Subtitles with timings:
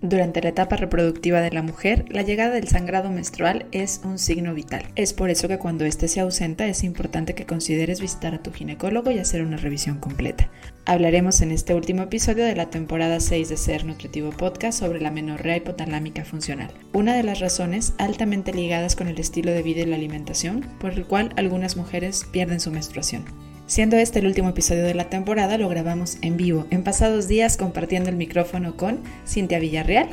[0.00, 4.54] Durante la etapa reproductiva de la mujer, la llegada del sangrado menstrual es un signo
[4.54, 4.84] vital.
[4.94, 8.52] Es por eso que cuando éste se ausenta es importante que consideres visitar a tu
[8.52, 10.50] ginecólogo y hacer una revisión completa.
[10.86, 15.10] Hablaremos en este último episodio de la temporada 6 de Ser Nutritivo Podcast sobre la
[15.10, 19.86] menorrea hipotalámica funcional, una de las razones altamente ligadas con el estilo de vida y
[19.86, 23.24] la alimentación por el cual algunas mujeres pierden su menstruación.
[23.68, 27.58] Siendo este el último episodio de la temporada, lo grabamos en vivo, en pasados días
[27.58, 30.08] compartiendo el micrófono con Cintia Villarreal,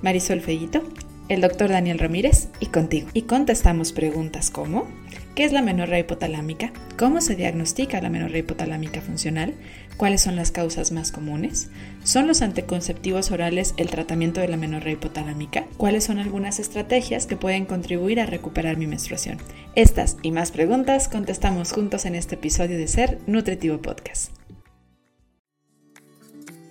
[0.00, 0.82] Marisol Feguito,
[1.28, 3.08] el doctor Daniel Ramírez y contigo.
[3.12, 4.86] Y contestamos preguntas como
[5.36, 6.72] ¿Qué es la menorrea hipotalámica?
[6.96, 9.52] ¿Cómo se diagnostica la menorrea hipotalámica funcional?
[9.98, 11.68] ¿Cuáles son las causas más comunes?
[12.02, 15.66] ¿Son los anticonceptivos orales el tratamiento de la menorrea hipotalámica?
[15.76, 19.36] ¿Cuáles son algunas estrategias que pueden contribuir a recuperar mi menstruación?
[19.74, 24.32] Estas y más preguntas contestamos juntos en este episodio de Ser Nutritivo Podcast.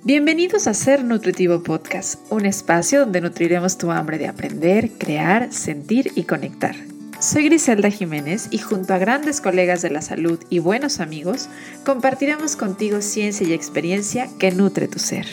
[0.03, 6.11] Bienvenidos a Ser Nutritivo Podcast, un espacio donde nutriremos tu hambre de aprender, crear, sentir
[6.15, 6.75] y conectar.
[7.25, 11.49] Soy Griselda Jiménez y junto a grandes colegas de la salud y buenos amigos,
[11.83, 15.25] compartiremos contigo ciencia y experiencia que nutre tu ser.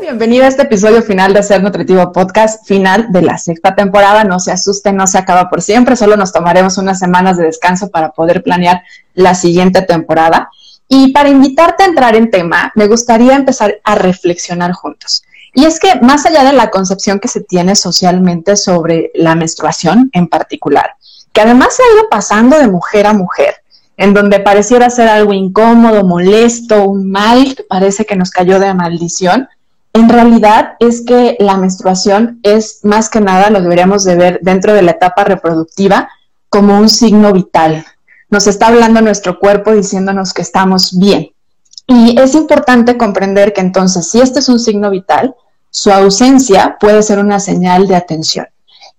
[0.00, 4.22] Bienvenido a este episodio final de Ser Nutritivo Podcast, final de la sexta temporada.
[4.22, 7.90] No se asusten, no se acaba por siempre, solo nos tomaremos unas semanas de descanso
[7.90, 8.84] para poder planear
[9.14, 10.50] la siguiente temporada.
[10.86, 15.24] Y para invitarte a entrar en tema, me gustaría empezar a reflexionar juntos.
[15.54, 20.10] Y es que más allá de la concepción que se tiene socialmente sobre la menstruación
[20.12, 20.94] en particular,
[21.32, 23.56] que además se ha ido pasando de mujer a mujer,
[23.96, 29.48] en donde pareciera ser algo incómodo, molesto, un mal parece que nos cayó de maldición,
[29.92, 34.72] en realidad es que la menstruación es más que nada, lo deberíamos de ver dentro
[34.74, 36.08] de la etapa reproductiva,
[36.48, 37.84] como un signo vital.
[38.30, 41.30] Nos está hablando nuestro cuerpo diciéndonos que estamos bien,
[41.90, 45.34] y es importante comprender que entonces, si este es un signo vital,
[45.70, 48.46] su ausencia puede ser una señal de atención.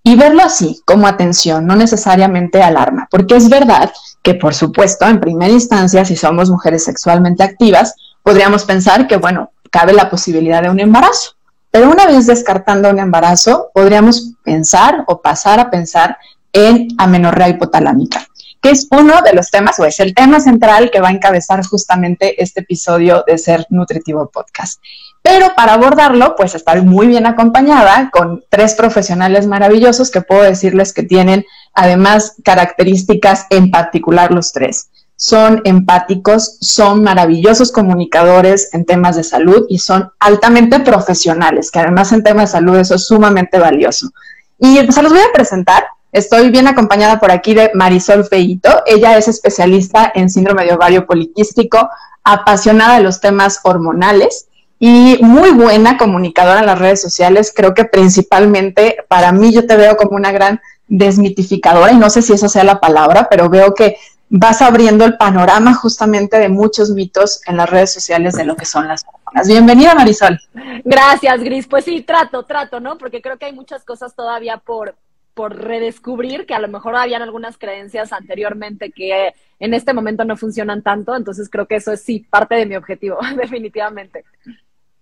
[0.02, 3.92] Y verlo así, como atención, no necesariamente alarma, porque es verdad
[4.22, 7.94] que, por supuesto, en primera instancia, si somos mujeres sexualmente activas,
[8.24, 11.36] podríamos pensar que, bueno, cabe la posibilidad de un embarazo.
[11.70, 16.18] Pero una vez descartando un embarazo, podríamos pensar o pasar a pensar
[16.52, 18.26] en amenorrea hipotalámica
[18.60, 21.64] que es uno de los temas o es el tema central que va a encabezar
[21.64, 24.80] justamente este episodio de Ser Nutritivo Podcast.
[25.22, 30.92] Pero para abordarlo, pues estoy muy bien acompañada con tres profesionales maravillosos que puedo decirles
[30.92, 31.44] que tienen
[31.74, 34.90] además características en particular los tres.
[35.16, 42.12] Son empáticos, son maravillosos comunicadores en temas de salud y son altamente profesionales, que además
[42.12, 44.10] en temas de salud eso es sumamente valioso.
[44.58, 48.82] Y pues, se los voy a presentar Estoy bien acompañada por aquí de Marisol Feito.
[48.86, 51.88] Ella es especialista en síndrome de ovario poliquístico,
[52.24, 57.52] apasionada de los temas hormonales y muy buena comunicadora en las redes sociales.
[57.54, 62.22] Creo que principalmente para mí yo te veo como una gran desmitificadora y no sé
[62.22, 63.96] si esa sea la palabra, pero veo que
[64.30, 68.64] vas abriendo el panorama justamente de muchos mitos en las redes sociales de lo que
[68.64, 69.46] son las hormonas.
[69.46, 70.40] Bienvenida Marisol.
[70.84, 71.66] Gracias, Gris.
[71.68, 72.98] Pues sí, trato, trato, ¿no?
[72.98, 74.96] Porque creo que hay muchas cosas todavía por,
[75.34, 80.36] por redescubrir que a lo mejor habían algunas creencias anteriormente que en este momento no
[80.36, 84.24] funcionan tanto, entonces creo que eso es sí parte de mi objetivo, definitivamente.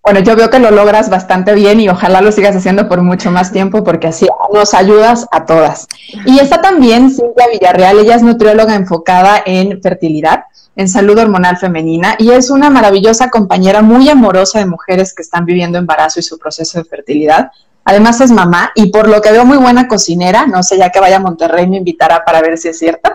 [0.03, 3.31] Bueno, yo veo que lo logras bastante bien y ojalá lo sigas haciendo por mucho
[3.31, 5.87] más tiempo porque así nos ayudas a todas.
[6.25, 10.45] Y está también Cintia Villarreal, ella es nutrióloga enfocada en fertilidad,
[10.77, 15.45] en salud hormonal femenina y es una maravillosa compañera muy amorosa de mujeres que están
[15.45, 17.51] viviendo embarazo y su proceso de fertilidad.
[17.89, 21.01] Además es mamá y por lo que veo muy buena cocinera, no sé, ya que
[21.01, 23.11] vaya a Monterrey me invitará para ver si es cierto.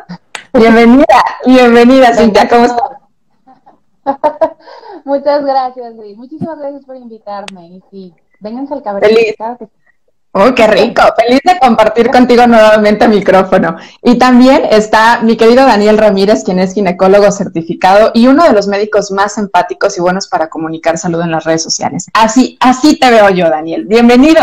[0.51, 1.05] Bienvenida,
[1.45, 2.89] bienvenida Cintia, ¿cómo estás?
[5.05, 5.93] Muchas gracias.
[6.15, 7.67] Muchísimas gracias por invitarme.
[7.67, 9.05] Y sí, vénganse al cabello.
[9.05, 9.35] Feliz.
[10.31, 11.03] Oh, qué rico.
[11.15, 13.75] Feliz de compartir contigo nuevamente el micrófono.
[14.01, 18.67] Y también está mi querido Daniel Ramírez, quien es ginecólogo certificado y uno de los
[18.67, 22.07] médicos más empáticos y buenos para comunicar salud en las redes sociales.
[22.15, 23.85] Así, así te veo yo, Daniel.
[23.85, 24.41] Bienvenido.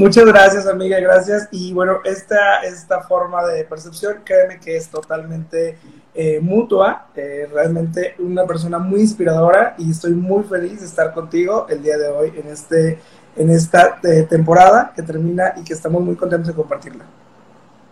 [0.00, 1.46] Muchas gracias, amiga, gracias.
[1.50, 5.76] Y bueno, esta, esta forma de percepción, créeme que es totalmente
[6.14, 11.66] eh, mutua, eh, realmente una persona muy inspiradora y estoy muy feliz de estar contigo
[11.68, 12.98] el día de hoy en, este,
[13.36, 17.04] en esta eh, temporada que termina y que estamos muy contentos de compartirla.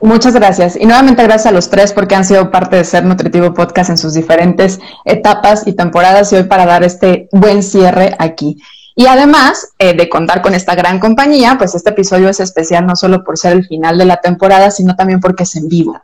[0.00, 0.76] Muchas gracias.
[0.76, 3.98] Y nuevamente gracias a los tres porque han sido parte de Ser Nutritivo Podcast en
[3.98, 8.56] sus diferentes etapas y temporadas y hoy para dar este buen cierre aquí.
[8.98, 12.96] Y además eh, de contar con esta gran compañía, pues este episodio es especial no
[12.96, 16.02] solo por ser el final de la temporada, sino también porque es en vivo.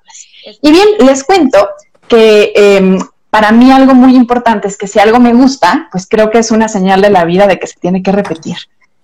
[0.62, 1.70] Y bien, les cuento
[2.06, 3.00] que em,
[3.30, 6.52] para mí algo muy importante es que si algo me gusta, pues creo que es
[6.52, 8.58] una señal de la vida de que se tiene que repetir.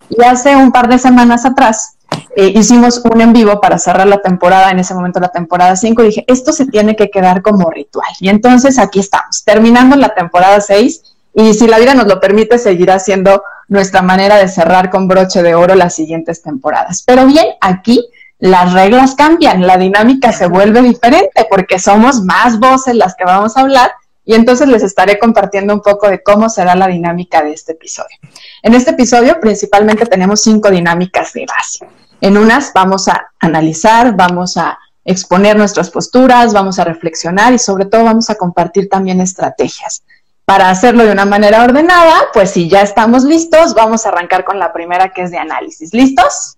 [0.08, 1.96] Y hace un par de semanas atrás
[2.36, 6.00] eh, hicimos un en vivo para cerrar la temporada, en ese momento la temporada 5,
[6.02, 8.12] y dije, esto se tiene que quedar como ritual.
[8.20, 11.02] Y entonces aquí estamos, terminando la temporada 6,
[11.34, 15.42] y si la vida nos lo permite, seguirá siendo nuestra manera de cerrar con broche
[15.42, 17.04] de oro las siguientes temporadas.
[17.06, 18.04] Pero bien, aquí
[18.38, 23.56] las reglas cambian, la dinámica se vuelve diferente porque somos más voces las que vamos
[23.56, 23.92] a hablar
[24.24, 28.16] y entonces les estaré compartiendo un poco de cómo será la dinámica de este episodio.
[28.62, 31.86] En este episodio principalmente tenemos cinco dinámicas de base.
[32.20, 37.86] En unas vamos a analizar, vamos a exponer nuestras posturas, vamos a reflexionar y sobre
[37.86, 40.02] todo vamos a compartir también estrategias.
[40.50, 44.58] Para hacerlo de una manera ordenada, pues si ya estamos listos, vamos a arrancar con
[44.58, 45.94] la primera que es de análisis.
[45.94, 46.56] ¿Listos?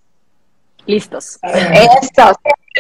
[0.87, 1.39] Listos.
[1.43, 2.37] Estos,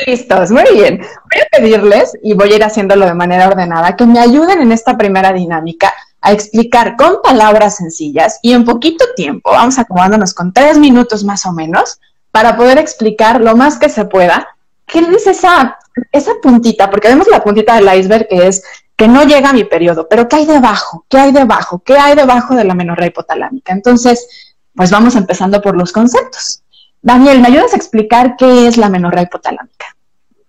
[0.06, 1.00] listos, muy bien.
[1.00, 4.72] Voy a pedirles, y voy a ir haciéndolo de manera ordenada, que me ayuden en
[4.72, 5.92] esta primera dinámica
[6.22, 11.44] a explicar con palabras sencillas y en poquito tiempo, vamos acomodándonos con tres minutos más
[11.44, 12.00] o menos,
[12.30, 14.48] para poder explicar lo más que se pueda
[14.86, 15.78] qué es esa,
[16.10, 18.62] esa puntita, porque vemos la puntita del iceberg que es
[18.96, 21.04] que no llega a mi periodo, pero ¿qué hay debajo?
[21.08, 21.82] ¿Qué hay debajo?
[21.84, 23.72] ¿Qué hay debajo de la menorrea hipotalámica?
[23.72, 26.62] Entonces, pues vamos empezando por los conceptos.
[27.00, 29.86] Daniel, ¿me ayudas a explicar qué es la menorrea hipotalámica?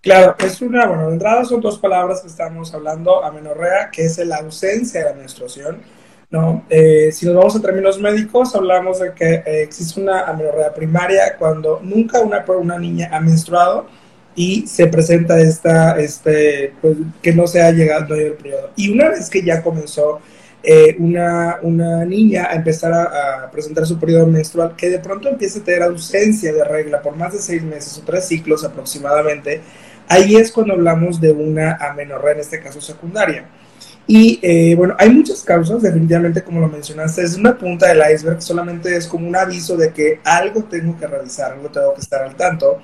[0.02, 4.18] Claro, es una, bueno, de entrada son dos palabras que estamos hablando, amenorrea, que es
[4.20, 5.82] la ausencia de la menstruación,
[6.30, 6.66] ¿no?
[6.70, 11.38] Eh, si nos vamos a términos médicos, hablamos de que eh, existe una amenorrea primaria
[11.40, 13.88] cuando nunca una, una niña ha menstruado
[14.36, 18.72] y se presenta esta, este, pues, que no se ha llegado el periodo.
[18.76, 20.20] Y una vez que ya comenzó
[20.64, 25.60] eh, una, una, niña a empezar a, presentar su periodo menstrual, que de pronto empieza
[25.60, 29.62] a tener ausencia de regla por más de seis meses o tres ciclos aproximadamente,
[30.08, 33.46] ahí es cuando hablamos de una amenorrea, en este caso secundaria.
[34.08, 38.42] Y eh, bueno, hay muchas causas, definitivamente como lo mencionaste, es una punta del iceberg,
[38.42, 42.24] solamente es como un aviso de que algo tengo que revisar, algo tengo que estar
[42.24, 42.82] al tanto.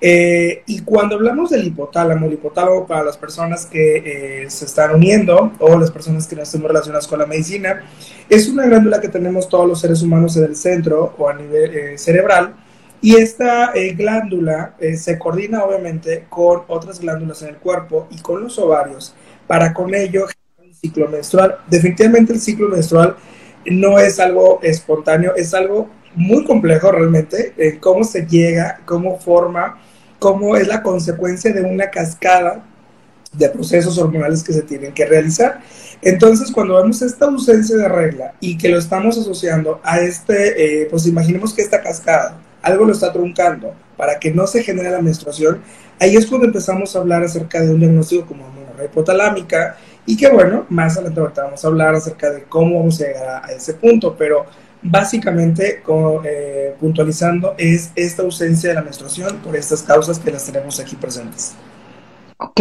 [0.00, 4.94] Eh, y cuando hablamos del hipotálamo, el hipotálamo para las personas que eh, se están
[4.94, 7.82] uniendo o las personas que no estemos relacionadas con la medicina,
[8.28, 11.74] es una glándula que tenemos todos los seres humanos en el centro o a nivel
[11.74, 12.54] eh, cerebral.
[13.00, 18.58] Y esta glándula se coordina obviamente con otras glándulas en el cuerpo y con los
[18.58, 19.14] ovarios
[19.46, 21.58] para con ello generar un ciclo menstrual.
[21.68, 23.14] Definitivamente el ciclo menstrual
[23.66, 29.78] no es algo espontáneo, es algo muy complejo realmente, cómo se llega, cómo forma
[30.18, 32.64] cómo es la consecuencia de una cascada
[33.32, 35.60] de procesos hormonales que se tienen que realizar.
[36.00, 40.88] Entonces, cuando vemos esta ausencia de regla y que lo estamos asociando a este, eh,
[40.90, 45.02] pues imaginemos que esta cascada, algo lo está truncando para que no se genere la
[45.02, 45.60] menstruación,
[46.00, 49.76] ahí es cuando empezamos a hablar acerca de un diagnóstico como amenorrea hipotalámica
[50.06, 53.52] y que bueno, más adelante vamos a hablar acerca de cómo vamos a llegar a
[53.52, 54.46] ese punto, pero
[54.82, 55.82] básicamente
[56.24, 60.96] eh, puntualizando es esta ausencia de la menstruación por estas causas que las tenemos aquí
[60.96, 61.54] presentes.
[62.38, 62.60] Ok.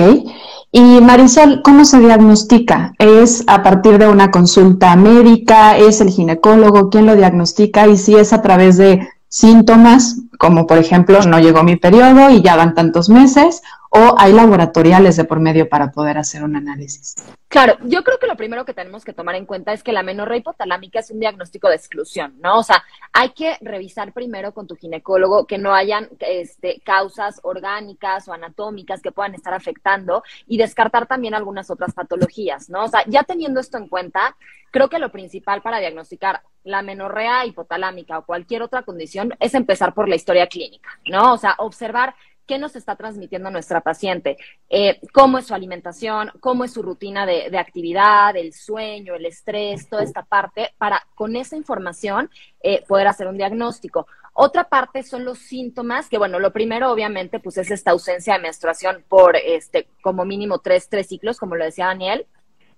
[0.71, 2.93] Y Marisol, ¿cómo se diagnostica?
[2.97, 5.77] ¿Es a partir de una consulta médica?
[5.77, 7.87] ¿Es el ginecólogo quien lo diagnostica?
[7.87, 12.41] Y si es a través de síntomas, como por ejemplo, no llegó mi periodo y
[12.41, 13.61] ya van tantos meses,
[13.95, 17.15] o hay laboratoriales de por medio para poder hacer un análisis?
[17.47, 20.03] Claro, yo creo que lo primero que tenemos que tomar en cuenta es que la
[20.03, 22.59] menorrea hipotalámica es un diagnóstico de exclusión, ¿no?
[22.59, 22.83] O sea,
[23.13, 29.01] hay que revisar primero con tu ginecólogo que no hayan este, causas orgánicas o anatómicas
[29.01, 32.83] que puedan estar afectando y descartar también algunas otras patologías, ¿no?
[32.83, 34.35] O sea, ya teniendo esto en cuenta,
[34.71, 39.93] creo que lo principal para diagnosticar la menorrea hipotalámica o cualquier otra condición es empezar
[39.93, 41.33] por la historia clínica, ¿no?
[41.33, 44.37] O sea, observar qué nos está transmitiendo nuestra paciente,
[44.69, 49.25] eh, cómo es su alimentación, cómo es su rutina de, de, actividad, el sueño, el
[49.25, 52.29] estrés, toda esta parte, para con esa información
[52.61, 54.07] eh, poder hacer un diagnóstico.
[54.33, 58.39] Otra parte son los síntomas, que bueno, lo primero obviamente pues es esta ausencia de
[58.39, 62.27] menstruación por este como mínimo tres, tres ciclos, como lo decía Daniel.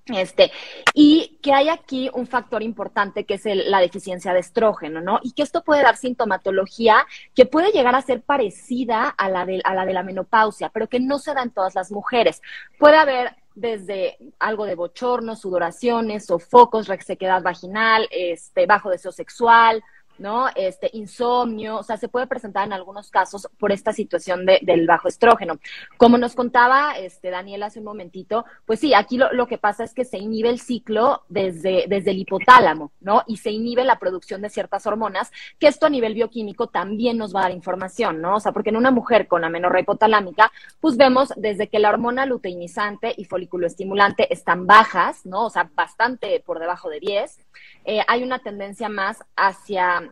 [0.09, 0.51] Este,
[0.93, 5.19] y que hay aquí un factor importante que es la deficiencia de estrógeno, ¿no?
[5.21, 9.61] Y que esto puede dar sintomatología que puede llegar a ser parecida a la de,
[9.63, 12.41] a la, de la menopausia, pero que no se da en todas las mujeres.
[12.77, 19.83] Puede haber desde algo de bochorno, sudoraciones, sofocos, resequedad vaginal, este, bajo deseo sexual,
[20.19, 20.47] ¿no?
[20.55, 24.87] Este, insomnio, o sea, se puede presentar en algunos casos por esta situación de, del
[24.87, 25.59] bajo estrógeno.
[25.97, 29.83] Como nos contaba este, Daniel hace un momentito, pues sí, aquí lo, lo, que pasa
[29.83, 33.23] es que se inhibe el ciclo desde, desde el hipotálamo, ¿no?
[33.27, 37.35] Y se inhibe la producción de ciertas hormonas, que esto a nivel bioquímico también nos
[37.35, 38.35] va a dar información, ¿no?
[38.35, 42.25] O sea, porque en una mujer con amenorrea hipotalámica, pues vemos desde que la hormona
[42.25, 45.45] luteinizante y folículo estimulante están bajas, ¿no?
[45.45, 47.39] O sea, bastante por debajo de 10,
[47.85, 50.06] eh, hay una tendencia más hacia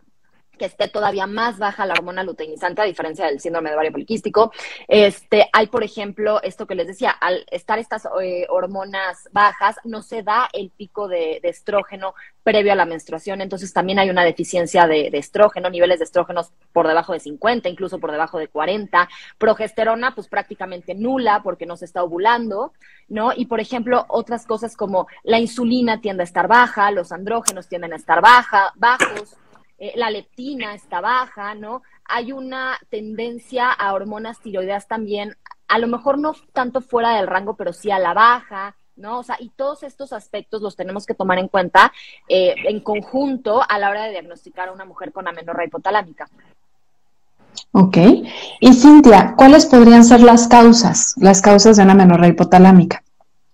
[0.56, 4.52] que esté todavía más baja la hormona luteinizante, a diferencia del síndrome de ovario poliquístico.
[4.88, 10.02] Este, hay, por ejemplo, esto que les decía, al estar estas eh, hormonas bajas, no
[10.02, 14.86] se da el pico de, estrógeno previo a la menstruación, entonces también hay una deficiencia
[14.86, 19.08] de, de, estrógeno, niveles de estrógenos por debajo de 50, incluso por debajo de 40.
[19.38, 22.72] Progesterona, pues prácticamente nula porque no se está ovulando,
[23.08, 23.32] ¿no?
[23.34, 27.92] Y, por ejemplo, otras cosas como la insulina tiende a estar baja, los andrógenos tienden
[27.92, 29.36] a estar baja, bajos,
[29.78, 31.82] eh, la leptina está baja, ¿no?
[32.04, 35.36] Hay una tendencia a hormonas tiroideas también,
[35.68, 39.18] a lo mejor no tanto fuera del rango, pero sí a la baja, ¿no?
[39.18, 41.92] O sea, y todos estos aspectos los tenemos que tomar en cuenta
[42.28, 46.28] eh, en conjunto a la hora de diagnosticar a una mujer con amenorrea hipotalámica.
[47.72, 47.96] Ok.
[48.60, 53.02] Y Cintia, ¿cuáles podrían ser las causas, las causas de una amenorrea hipotalámica?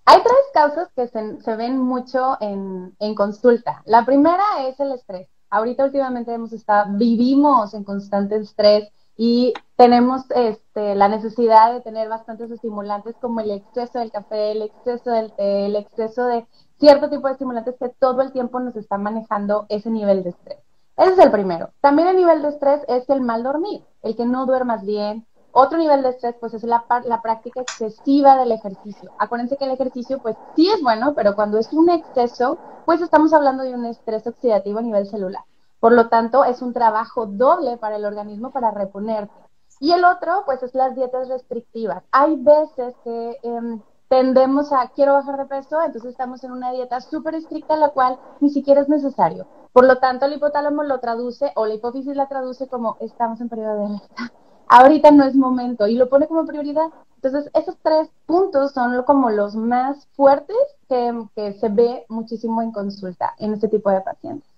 [0.05, 3.83] Hay tres causas que se, se ven mucho en, en consulta.
[3.85, 5.29] La primera es el estrés.
[5.53, 12.09] Ahorita últimamente hemos estado, vivimos en constante estrés y tenemos este, la necesidad de tener
[12.09, 16.47] bastantes estimulantes como el exceso del café, el exceso del té, el exceso de
[16.81, 20.59] cierto tipo de estimulantes que todo el tiempo nos están manejando ese nivel de estrés.
[20.97, 21.69] Ese es el primero.
[21.83, 25.27] También el nivel de estrés es el mal dormir, el que no duermas bien.
[25.53, 29.13] Otro nivel de estrés, pues, es la, la práctica excesiva del ejercicio.
[29.19, 33.33] Acuérdense que el ejercicio, pues, sí es bueno, pero cuando es un exceso, pues estamos
[33.35, 35.45] hablando de un estrés oxidativo a nivel celular.
[35.79, 39.35] Por lo tanto, es un trabajo doble para el organismo para reponerte.
[39.79, 42.03] Y el otro, pues, es las dietas restrictivas.
[42.13, 47.01] Hay veces que eh, tendemos a, quiero bajar de peso, entonces estamos en una dieta
[47.01, 49.47] súper estricta, la cual ni siquiera es necesario.
[49.73, 53.49] Por lo tanto, el hipotálamo lo traduce, o la hipófisis la traduce como, estamos en
[53.49, 54.33] periodo de alerta.
[54.75, 56.87] Ahorita no es momento, y lo pone como prioridad.
[57.17, 60.57] Entonces, esos tres puntos son como los más fuertes
[60.89, 64.49] que, que se ve muchísimo en consulta en este tipo de pacientes.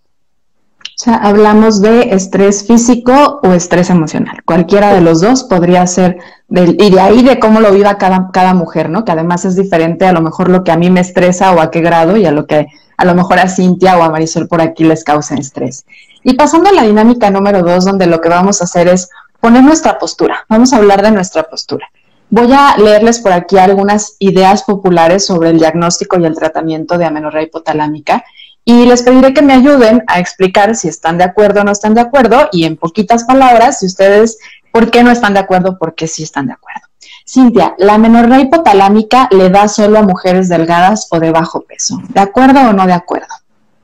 [0.83, 4.45] O sea, hablamos de estrés físico o estrés emocional.
[4.45, 8.31] Cualquiera de los dos podría ser, del, y de ahí de cómo lo viva cada,
[8.33, 9.05] cada mujer, ¿no?
[9.05, 11.73] Que además es diferente a lo mejor lo que a mí me estresa o a
[11.73, 14.61] qué grado y a lo que a lo mejor a Cintia o a Marisol por
[14.61, 15.85] aquí les causa estrés.
[16.23, 19.11] Y pasando a la dinámica número dos, donde lo que vamos a hacer es
[19.45, 20.47] poner nuestra postura.
[20.49, 21.87] Vamos a hablar de nuestra postura.
[22.31, 27.05] Voy a leerles por aquí algunas ideas populares sobre el diagnóstico y el tratamiento de
[27.05, 28.25] amenorrea hipotalámica
[28.65, 31.93] y les pediré que me ayuden a explicar si están de acuerdo o no están
[31.93, 34.39] de acuerdo y en poquitas palabras, si ustedes,
[34.73, 35.77] ¿por qué no están de acuerdo?
[35.79, 36.89] ¿Por qué sí están de acuerdo?
[37.29, 41.99] Cintia, ¿la amenorrea hipotalámica le da solo a mujeres delgadas o de bajo peso?
[42.09, 43.35] ¿De acuerdo o no de acuerdo?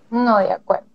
[0.09, 0.87] No, de acuerdo.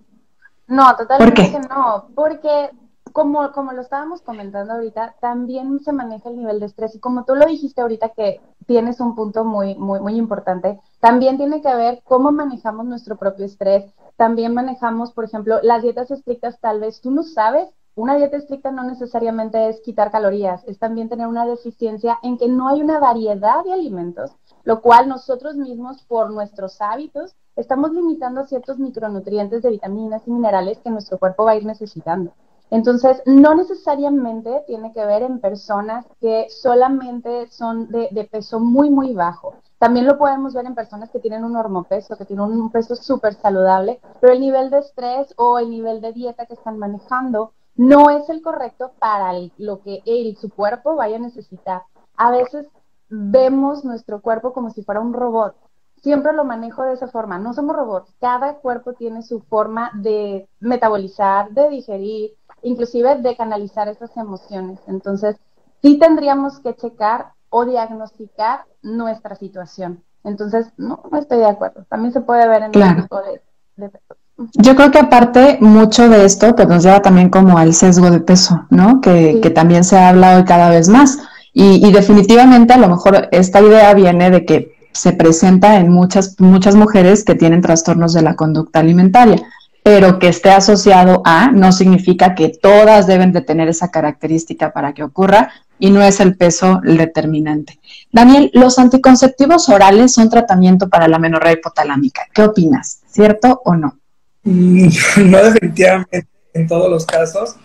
[0.66, 1.68] No, totalmente ¿Por qué?
[1.70, 2.72] no, porque
[3.16, 7.24] como, como lo estábamos comentando ahorita, también se maneja el nivel de estrés y como
[7.24, 11.74] tú lo dijiste ahorita que tienes un punto muy, muy, muy importante, también tiene que
[11.74, 13.86] ver cómo manejamos nuestro propio estrés,
[14.18, 18.70] también manejamos, por ejemplo, las dietas estrictas, tal vez tú no sabes, una dieta estricta
[18.72, 23.00] no necesariamente es quitar calorías, es también tener una deficiencia en que no hay una
[23.00, 29.70] variedad de alimentos, lo cual nosotros mismos, por nuestros hábitos, estamos limitando ciertos micronutrientes de
[29.70, 32.34] vitaminas y minerales que nuestro cuerpo va a ir necesitando.
[32.72, 39.14] Entonces, no necesariamente tiene que ver en personas que solamente son de, peso muy, muy
[39.14, 39.56] bajo.
[39.78, 43.36] También lo podemos ver en personas que tienen un hormopeso, que tienen un peso súper
[43.36, 48.10] saludable, pero el nivel de estrés o el nivel de dieta que están manejando no
[48.10, 51.84] es el correcto para lo que él, su cuerpo vaya a necesitar.
[52.16, 52.68] A veces
[53.10, 55.56] vemos nuestro cuerpo como si fuera un robot.
[56.02, 57.40] Siempre lo manejo de esa forma.
[57.40, 58.14] No somos robots.
[58.20, 62.32] Cada cuerpo tiene su forma de metabolizar, de digerir,
[62.62, 64.80] inclusive de canalizar esas emociones.
[64.88, 65.38] Entonces,
[65.82, 70.04] sí tendríamos que checar o diagnosticar nuestra situación.
[70.24, 71.86] Entonces, no, no estoy de acuerdo.
[71.90, 72.98] También se puede ver en claro.
[72.98, 73.42] el tipo de,
[73.78, 73.92] de
[74.38, 78.20] yo creo que aparte mucho de esto pues nos lleva también como al sesgo de
[78.20, 79.00] peso, ¿no?
[79.00, 79.42] Que, sí.
[79.42, 81.20] que también se habla hoy cada vez más.
[81.54, 86.36] Y, y, definitivamente a lo mejor esta idea viene de que se presenta en muchas,
[86.40, 89.42] muchas mujeres que tienen trastornos de la conducta alimentaria
[89.86, 94.96] pero que esté asociado a no significa que todas deben de tener esa característica para
[94.96, 97.80] que ocurra y no es el peso el determinante.
[98.12, 102.24] Daniel, los anticonceptivos orales son tratamiento para la menorrea hipotalámica.
[102.34, 103.02] ¿Qué opinas?
[103.12, 104.00] ¿Cierto o no?
[104.44, 106.26] No, definitivamente.
[106.56, 107.56] en todos los casos.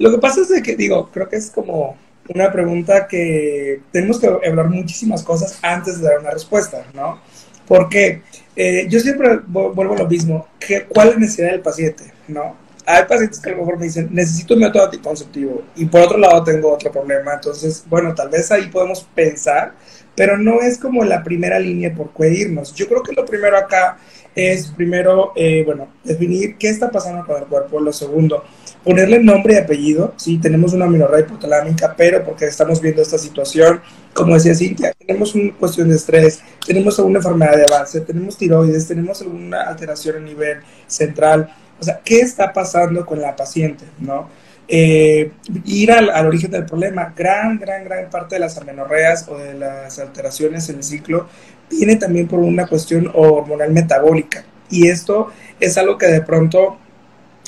[0.00, 1.96] Lo que pasa es que, digo, creo que es como
[2.34, 7.20] una pregunta que tenemos que hablar muchísimas cosas antes de dar una respuesta, ¿no?
[7.68, 8.22] Porque
[8.54, 10.46] eh, yo siempre vuelvo a lo mismo,
[10.88, 12.56] ¿cuál es la necesidad del paciente, no?
[12.84, 16.18] Hay pacientes que a lo mejor me dicen, necesito un método anticonceptivo y por otro
[16.18, 19.74] lado tengo otro problema, entonces, bueno, tal vez ahí podemos pensar,
[20.14, 22.52] pero no es como la primera línea por qué.
[22.74, 23.98] Yo creo que lo primero acá
[24.34, 28.44] es, primero, eh, bueno, definir qué está pasando con el cuerpo, lo segundo,
[28.84, 33.80] ponerle nombre y apellido, sí, tenemos una amenorrea hipotalámica, pero porque estamos viendo esta situación,
[34.12, 38.86] como decía Cintia, tenemos una cuestión de estrés, tenemos alguna enfermedad de base, tenemos tiroides,
[38.88, 44.28] tenemos alguna alteración a nivel central, o sea, ¿qué está pasando con la paciente, no?
[44.68, 45.32] Eh,
[45.64, 49.98] ir al, origen del problema, gran, gran, gran parte de las amenorreas o de las
[49.98, 51.28] alteraciones en el ciclo
[51.68, 54.44] viene también por una cuestión hormonal metabólica.
[54.70, 55.28] Y esto
[55.60, 56.78] es algo que de pronto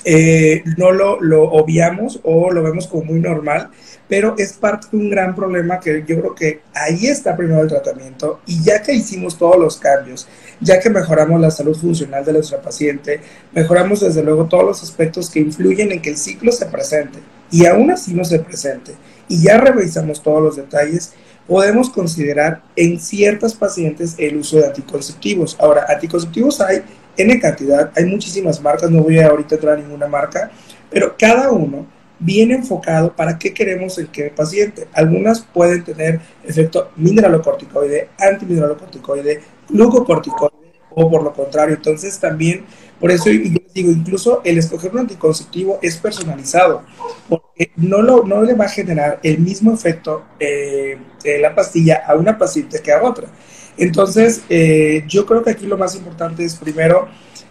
[0.05, 3.71] eh, no lo, lo, obviamos o lo vemos como muy normal,
[4.09, 7.69] pero es parte de un gran problema que yo creo que ahí está primero el
[7.69, 10.29] tratamiento y ya que hicimos todos los cambios,
[10.61, 13.21] ya que mejoramos la salud funcional de nuestra paciente,
[13.53, 17.19] mejoramos desde luego todos los aspectos que influyen en que el ciclo se presente
[17.51, 18.93] y aún así no se presente
[19.29, 21.15] y ya revisamos todos los detalles,
[21.47, 25.57] podemos considerar en ciertas pacientes el uso de anticonceptivos.
[25.61, 26.83] Ahora, anticonceptivos hay
[27.17, 30.51] N cantidad, hay muchísimas marcas, no voy a ahorita entrar a ninguna marca,
[30.91, 31.87] pero cada uno
[32.19, 34.87] viene enfocado para qué queremos el que paciente.
[34.93, 40.55] Algunas pueden tener efecto mineralocorticoide, antimineralocorticoide, glucocorticoide
[40.91, 41.75] o por lo contrario.
[41.75, 42.65] Entonces también,
[43.01, 46.83] por eso yo digo, incluso el escoger un anticonceptivo es personalizado,
[47.29, 50.99] porque no, lo, no le va a generar el mismo efecto eh,
[51.41, 53.29] la pastilla a una paciente que a otra.
[53.77, 57.09] Entonces, eh, yo creo que aquí lo más importante es primero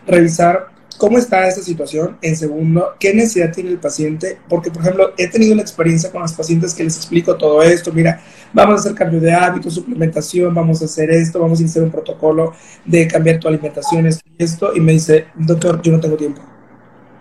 [0.07, 5.13] revisar cómo está esta situación, en segundo, qué necesidad tiene el paciente, porque por ejemplo,
[5.17, 8.21] he tenido la experiencia con los pacientes que les explico todo esto, mira,
[8.53, 11.91] vamos a hacer cambio de hábito, suplementación, vamos a hacer esto, vamos a hacer un
[11.91, 12.53] protocolo
[12.85, 16.41] de cambiar tu alimentación, esto y esto, y me dice, doctor, yo no tengo tiempo.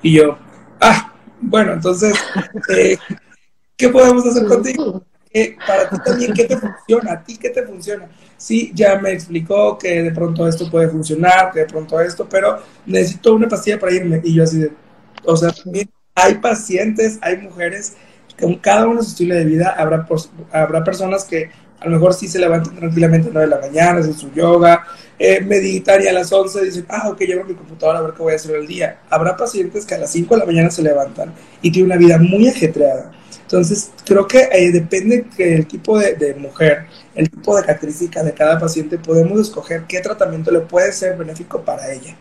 [0.02, 0.38] Y yo,
[0.80, 2.14] ah, bueno, entonces,
[2.68, 2.96] eh,
[3.76, 5.02] ¿qué podemos hacer contigo?
[5.66, 7.12] para ti también, ¿qué te funciona?
[7.12, 8.06] ¿A ti qué te funciona?
[8.42, 12.58] Sí, ya me explicó que de pronto esto puede funcionar, que de pronto esto, pero
[12.86, 14.20] necesito una pastilla para irme.
[14.24, 14.72] Y yo así de,
[15.24, 15.54] o sea,
[16.16, 17.92] hay pacientes, hay mujeres,
[18.40, 20.08] con cada uno su estilo de vida, habrá,
[20.50, 23.60] habrá personas que a lo mejor sí se levantan tranquilamente a las 9 de la
[23.60, 24.88] mañana, hacen su yoga,
[25.20, 28.22] eh, meditan y a las 11 dicen, ah, ok, llevo mi computadora a ver qué
[28.24, 29.02] voy a hacer el día.
[29.08, 32.18] Habrá pacientes que a las 5 de la mañana se levantan y tienen una vida
[32.18, 33.12] muy ajetreada
[33.52, 38.58] entonces, creo que eh, depende del tipo de, mujer, el tipo de característica de cada
[38.58, 42.16] paciente, podemos escoger qué tratamiento le puede ser benéfico para ella.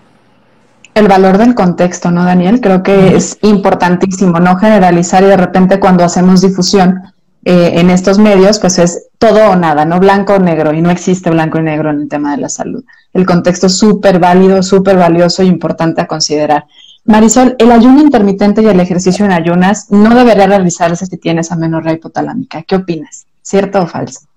[0.94, 2.60] El valor del contexto, ¿no, Daniel?
[2.60, 7.00] Creo que es importantísimo no generalizar y de repente cuando hacemos difusión
[7.46, 10.92] eh, en estos medios, pues es todo o nada, no blanco o negro, y no
[10.92, 12.84] existe blanco y negro en el tema de la salud.
[13.14, 16.66] El contexto es súper válido, súper valioso e importante a considerar.
[17.04, 21.94] Marisol, el ayuno intermitente y el ejercicio en ayunas no debería realizarse si tienes amenorrea
[21.94, 22.62] hipotalámica.
[22.64, 23.26] ¿Qué opinas?
[23.42, 24.28] ¿Cierto o falso?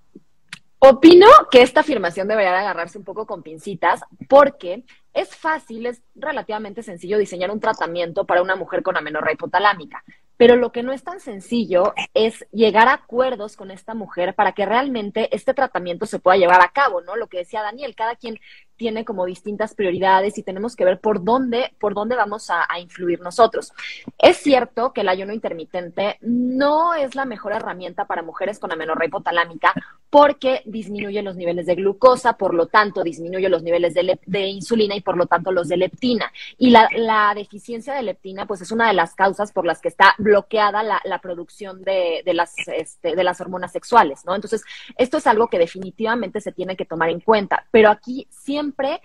[0.79, 6.83] Opino que esta afirmación debería agarrarse un poco con pincitas porque es fácil, es relativamente
[6.83, 10.03] sencillo diseñar un tratamiento para una mujer con amenorrea hipotalámica.
[10.37, 14.53] Pero lo que no es tan sencillo es llegar a acuerdos con esta mujer para
[14.53, 17.15] que realmente este tratamiento se pueda llevar a cabo, ¿no?
[17.15, 18.41] Lo que decía Daniel, cada quien
[18.77, 23.21] tiene como distintas prioridades y tenemos que ver por dónde, por dónde vamos a, influir
[23.21, 23.73] nosotros.
[24.19, 29.07] Es cierto que el ayuno intermitente no es la mejor herramienta para mujeres con amenorrea
[29.07, 29.73] hipotalámica
[30.11, 35.01] porque disminuye los niveles de glucosa, por lo tanto disminuye los niveles de, insulina y
[35.01, 36.33] por lo tanto los de leptina.
[36.59, 40.15] Y la, deficiencia de leptina pues es una de las causas por las que está
[40.19, 44.35] bloqueada la, producción de, las, este, de las hormonas sexuales, ¿no?
[44.35, 44.63] Entonces,
[44.97, 49.01] esto es algo que definitivamente se tiene que tomar en cuenta, pero aquí siempre siempre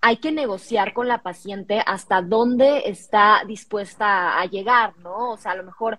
[0.00, 5.32] hay que negociar con la paciente hasta dónde está dispuesta a llegar, ¿no?
[5.32, 5.98] O sea, a lo mejor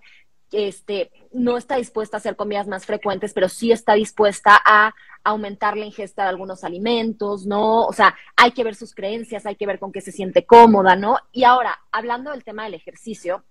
[0.52, 5.76] este, no está dispuesta a hacer comidas más frecuentes, pero sí está dispuesta a aumentar
[5.76, 7.84] la ingesta de algunos alimentos, ¿no?
[7.84, 10.94] O sea, hay que ver sus creencias, hay que ver con qué se siente cómoda,
[10.94, 11.18] ¿no?
[11.32, 13.44] Y ahora, hablando del tema del ejercicio,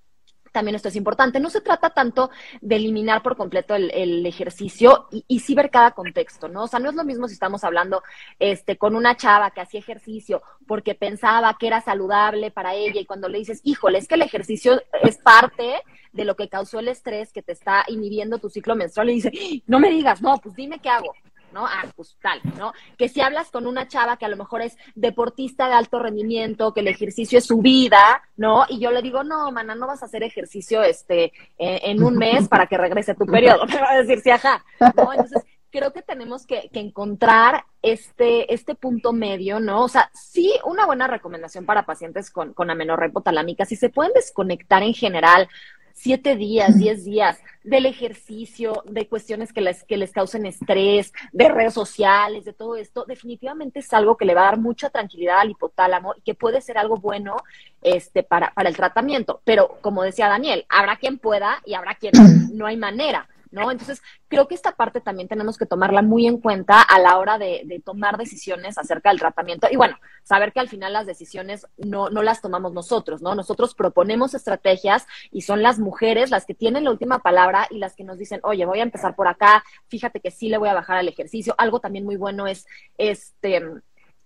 [0.56, 1.42] también esto es importante.
[1.42, 6.48] No se trata tanto de eliminar por completo el, ejercicio y, sí ver cada contexto,
[6.48, 6.64] ¿no?
[6.64, 8.02] O sea, no es lo mismo si estamos hablando
[8.40, 13.06] este, con una chava que hacía ejercicio porque pensaba que era saludable para ella y
[13.06, 15.82] cuando le dices, híjole, es que el ejercicio es parte
[16.14, 19.32] de lo que causó el estrés que te está inhibiendo tu ciclo menstrual y dice,
[19.68, 21.14] no me digas, no, pues dime qué hago.
[21.56, 21.66] ¿No?
[21.66, 22.74] Ah, pues tal, ¿no?
[22.98, 26.74] Que si hablas con una chava que a lo mejor es deportista de alto rendimiento,
[26.74, 28.66] que el ejercicio es su vida, ¿no?
[28.68, 32.48] Y yo le digo, no, mana, no vas a hacer ejercicio este en un mes
[32.50, 33.66] para que regrese tu periodo.
[33.68, 34.64] Me va a decir, sí, ajá,
[34.98, 35.14] ¿no?
[35.14, 35.44] Entonces,
[35.76, 39.84] creo que tenemos que, encontrar este, este punto medio, ¿no?
[39.84, 44.14] O sea, sí, una buena recomendación para pacientes con, con amenorrea hipotalámica, si se pueden
[44.14, 45.48] desconectar en general
[45.96, 51.50] siete días, diez días del ejercicio, de cuestiones que les, que les causen estrés, de
[51.50, 55.40] redes sociales, de todo esto, definitivamente es algo que le va a dar mucha tranquilidad
[55.40, 57.38] al hipotálamo y que puede ser algo bueno
[57.82, 59.42] este, para, para el tratamiento.
[59.46, 62.12] Pero, como decía Daniel, habrá quien pueda y habrá quien
[62.54, 63.28] no hay manera.
[63.56, 63.72] ¿No?
[63.72, 67.40] Entonces, creo que esta parte también tenemos que tomarla muy en cuenta a la hora
[67.40, 69.68] de, tomar decisiones acerca del tratamiento.
[69.72, 73.34] Y bueno, saber que al final las decisiones no, no las tomamos nosotros, ¿no?
[73.34, 77.96] Nosotros proponemos estrategias y son las mujeres las que tienen la última palabra y las
[77.96, 80.74] que nos dicen, oye, voy a empezar por acá, fíjate que sí le voy a
[80.74, 81.56] bajar al ejercicio.
[81.58, 83.62] Algo también muy bueno es este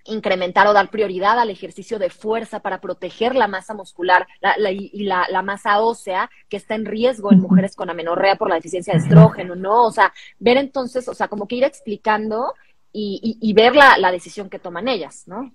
[0.05, 4.27] incrementar o dar prioridad al ejercicio de fuerza para proteger la masa muscular
[4.71, 8.55] y la, la, masa ósea que está en riesgo en mujeres con amenorrea por la
[8.55, 9.85] deficiencia de estrógeno, ¿no?
[9.85, 12.53] O sea, ver entonces, o sea, como que ir explicando
[12.91, 15.53] y, y, y ver la, la decisión que toman ellas, ¿no?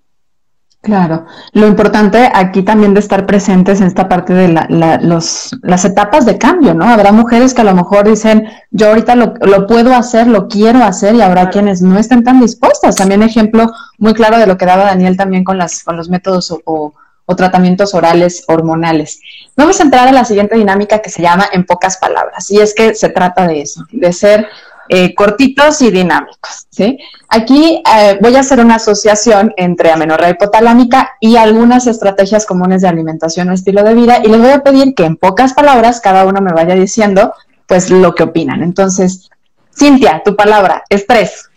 [0.84, 5.86] Claro, lo importante aquí también de estar presentes en esta parte de la, los, las
[5.86, 6.84] etapas de cambio, ¿no?
[6.84, 10.84] Habrá mujeres que a lo mejor dicen, yo ahorita lo, lo puedo hacer, lo quiero
[10.84, 12.96] hacer, y habrá quienes no estén tan dispuestas.
[12.96, 16.50] También ejemplo muy claro de lo que daba Daniel también con, las, con los métodos
[16.50, 16.92] o,
[17.24, 19.20] o tratamientos orales hormonales.
[19.56, 22.74] Vamos a entrar a la siguiente dinámica que se llama en pocas palabras, y es
[22.74, 24.48] que se trata de eso, de ser
[24.90, 26.66] eh, cortitos y dinámicos.
[26.68, 26.98] ¿sí?
[27.34, 32.86] Aquí eh, voy a hacer una asociación entre amenorrea hipotalámica y algunas estrategias comunes de
[32.86, 36.26] alimentación o estilo de vida y les voy a pedir que en pocas palabras cada
[36.26, 37.34] uno me vaya diciendo
[37.66, 38.62] pues lo que opinan.
[38.62, 39.30] Entonces,
[39.76, 41.50] Cintia, tu palabra, estrés.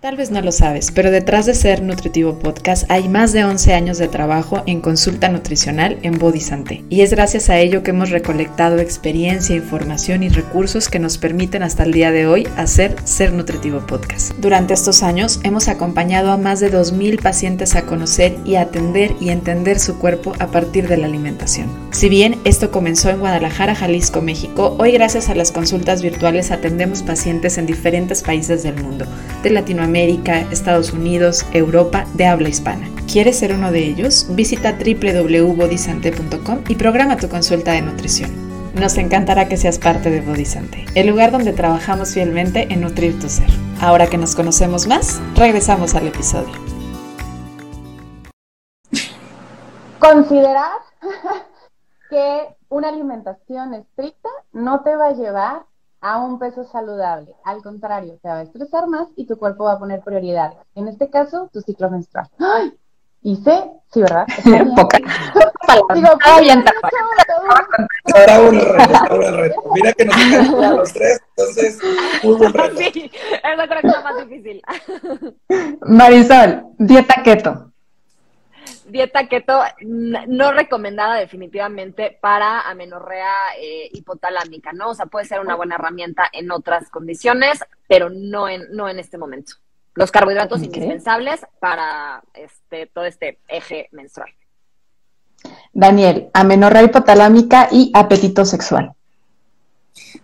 [0.00, 3.74] Tal vez no lo sabes, pero detrás de Ser Nutritivo Podcast hay más de 11
[3.74, 6.82] años de trabajo en consulta nutricional en Body Santé.
[6.88, 11.62] Y es gracias a ello que hemos recolectado experiencia, información y recursos que nos permiten
[11.62, 14.32] hasta el día de hoy hacer Ser Nutritivo Podcast.
[14.38, 19.28] Durante estos años hemos acompañado a más de 2.000 pacientes a conocer y atender y
[19.28, 21.68] entender su cuerpo a partir de la alimentación.
[21.90, 27.02] Si bien esto comenzó en Guadalajara, Jalisco, México, hoy gracias a las consultas virtuales atendemos
[27.02, 29.04] pacientes en diferentes países del mundo,
[29.42, 32.88] de Latinoamérica, América, Estados Unidos, Europa de habla hispana.
[33.10, 34.28] ¿Quieres ser uno de ellos?
[34.30, 38.30] Visita www.bodisante.com y programa tu consulta de nutrición.
[38.74, 43.28] Nos encantará que seas parte de Bodisante, el lugar donde trabajamos fielmente en nutrir tu
[43.28, 43.48] ser.
[43.80, 46.54] Ahora que nos conocemos más, regresamos al episodio.
[49.98, 50.70] Considerar
[52.10, 55.62] que una alimentación estricta no te va a llevar
[56.00, 57.34] a un peso saludable.
[57.44, 60.54] Al contrario, te va a estresar más y tu cuerpo va a poner prioridad.
[60.74, 62.28] En este caso, tu ciclo menstrual.
[62.38, 62.74] ¡Ay!
[63.22, 64.26] Y sé, sí, ¿verdad?
[64.76, 64.98] Poca.
[65.94, 66.08] Digo,
[66.40, 66.64] bien
[68.14, 69.62] Ahora un reto, un reto.
[69.74, 70.16] Mira que nos
[70.64, 71.78] a los tres, entonces,
[72.24, 72.76] muy buen reto.
[72.78, 73.08] Sí, es que
[73.88, 74.62] es más difícil.
[75.82, 77.69] Marisol, dieta keto
[78.90, 84.90] dieta keto no recomendada definitivamente para amenorrea eh, hipotalámica, ¿no?
[84.90, 88.98] O sea, puede ser una buena herramienta en otras condiciones, pero no en, no en
[88.98, 89.54] este momento.
[89.94, 94.30] Los carbohidratos indispensables para este, todo este eje menstrual.
[95.72, 98.92] Daniel, amenorrea hipotalámica y apetito sexual.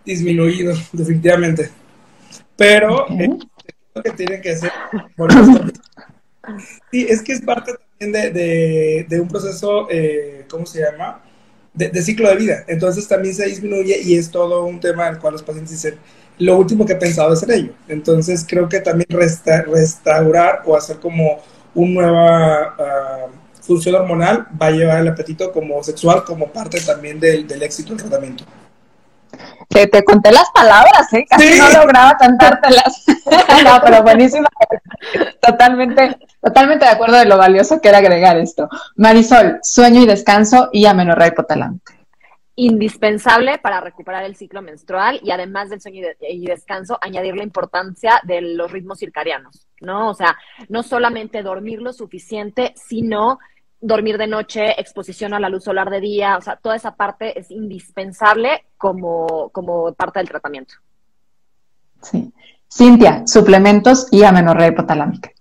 [0.05, 1.71] Disminuido, definitivamente.
[2.55, 3.29] Pero eh,
[3.93, 4.71] lo que tienen que hacer.
[6.91, 11.23] sí, es que es parte de, un proceso, eh, ¿cómo se llama?
[11.73, 12.63] De, ciclo de vida.
[12.67, 15.99] Entonces también se disminuye y es todo un tema al cual los pacientes dicen,
[16.39, 17.73] lo último que he pensado es en ello.
[17.87, 21.41] Entonces creo que también restaurar o hacer como
[21.73, 23.27] una nueva ah,
[23.61, 27.89] función hormonal va a llevar el apetito como sexual como parte también del, del éxito
[27.89, 28.43] del tratamiento.
[29.69, 31.25] Te, te, conté las palabras, ¿eh?
[31.29, 33.05] Casi no lograba cantártelas.
[33.63, 34.47] no, pero buenísima.
[35.41, 38.69] Totalmente, totalmente de acuerdo de lo valioso que era agregar esto.
[38.95, 41.93] Marisol, sueño y descanso y amenorrea hipotalámica.
[42.55, 48.19] Indispensable para recuperar el ciclo menstrual y además del sueño y descanso, añadir la importancia
[48.23, 50.09] de los ritmos circadianos, ¿no?
[50.09, 50.35] O sea,
[50.67, 53.37] no solamente dormir lo suficiente, sino
[53.79, 57.39] dormir de noche, exposición a la luz solar de día, o sea, toda esa parte
[57.39, 60.75] es indispensable como, como parte del tratamiento.
[62.01, 62.33] Sí.
[62.71, 65.31] Cintia, suplementos y amenorrea hipotalámica.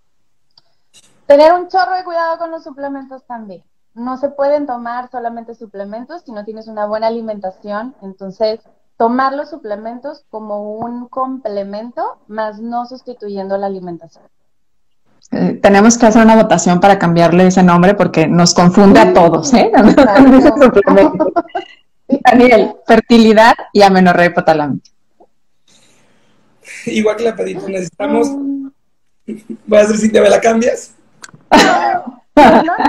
[1.26, 3.64] Tener un chorro de cuidado con los suplementos también.
[3.94, 7.96] No se pueden tomar solamente suplementos si no tienes una buena alimentación.
[8.02, 8.60] Entonces,
[8.96, 14.24] tomar los suplementos como un complemento, más no sustituyendo la alimentación.
[15.32, 19.52] Eh, tenemos que hacer una votación para cambiarle ese nombre porque nos confunde a todos,
[19.54, 19.70] ¿eh?
[22.24, 24.90] Daniel, fertilidad y amenorrea hipotalámica.
[26.86, 28.28] Igual que la pedita, necesitamos.
[29.66, 30.94] ¿Vas a decir si te me la cambias?
[31.50, 32.20] No,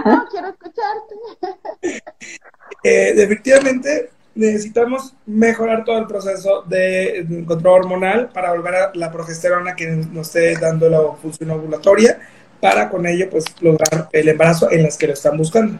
[0.06, 1.16] no, quiero escucharte.
[2.84, 9.76] Eh, definitivamente necesitamos mejorar todo el proceso de control hormonal para volver a la progesterona
[9.76, 12.20] que nos esté dando la función ovulatoria
[12.62, 15.80] para con ello pues lograr el embarazo en las que lo están buscando.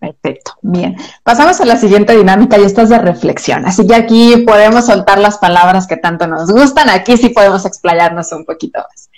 [0.00, 0.96] Perfecto, bien.
[1.22, 3.64] Pasamos a la siguiente dinámica y esta es de reflexión.
[3.66, 6.90] Así que aquí podemos soltar las palabras que tanto nos gustan.
[6.90, 9.10] Aquí sí podemos explayarnos un poquito más.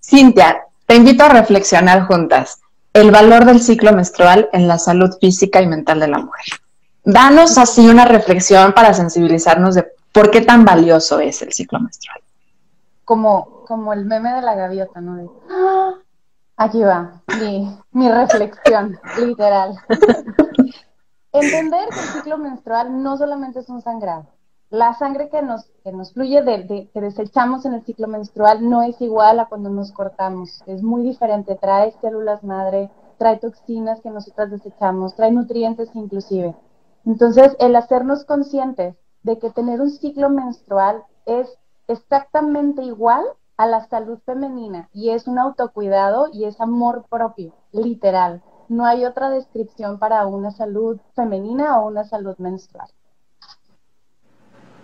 [0.00, 2.60] Cintia, te invito a reflexionar juntas
[2.92, 6.46] el valor del ciclo menstrual en la salud física y mental de la mujer.
[7.10, 12.20] Danos así una reflexión para sensibilizarnos de por qué tan valioso es el ciclo menstrual.
[13.06, 15.32] Como, como el meme de la gaviota, ¿no?
[15.50, 15.94] ¡Ah!
[16.58, 17.22] Aquí va,
[17.92, 19.78] mi, reflexión, literal.
[21.32, 24.26] Entender que el ciclo menstrual no solamente es un sangrado.
[24.68, 28.82] La sangre que nos, que nos fluye, de, que desechamos en el ciclo menstrual, no
[28.82, 30.62] es igual a cuando nos cortamos.
[30.66, 31.54] Es muy diferente.
[31.54, 36.54] Trae células madre, trae toxinas que nosotras desechamos, trae nutrientes inclusive.
[37.04, 41.48] Entonces, el hacernos conscientes de que tener un ciclo menstrual es
[41.86, 43.24] exactamente igual
[43.56, 48.42] a la salud femenina y es un autocuidado y es amor propio, literal.
[48.68, 52.88] No hay otra descripción para una salud femenina o una salud menstrual.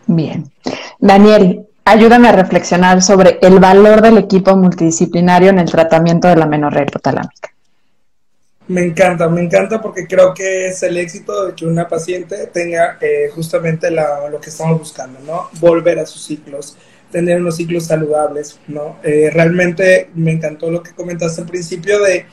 [0.07, 0.51] Bien.
[0.99, 6.47] Daniel, ayúdame a reflexionar sobre el valor del equipo multidisciplinario en el tratamiento de la
[6.47, 7.54] menorrea hipotalámica.
[8.67, 12.97] Me encanta, me encanta porque creo que es el éxito de que una paciente tenga
[13.01, 15.51] eh, justamente lo que estamos buscando, ¿no?
[15.61, 16.77] Volver a sus ciclos
[17.15, 18.97] tener unos ciclos saludables, ¿no?
[19.05, 22.27] Eh, realmente me encantó lo que comentaste al principio de,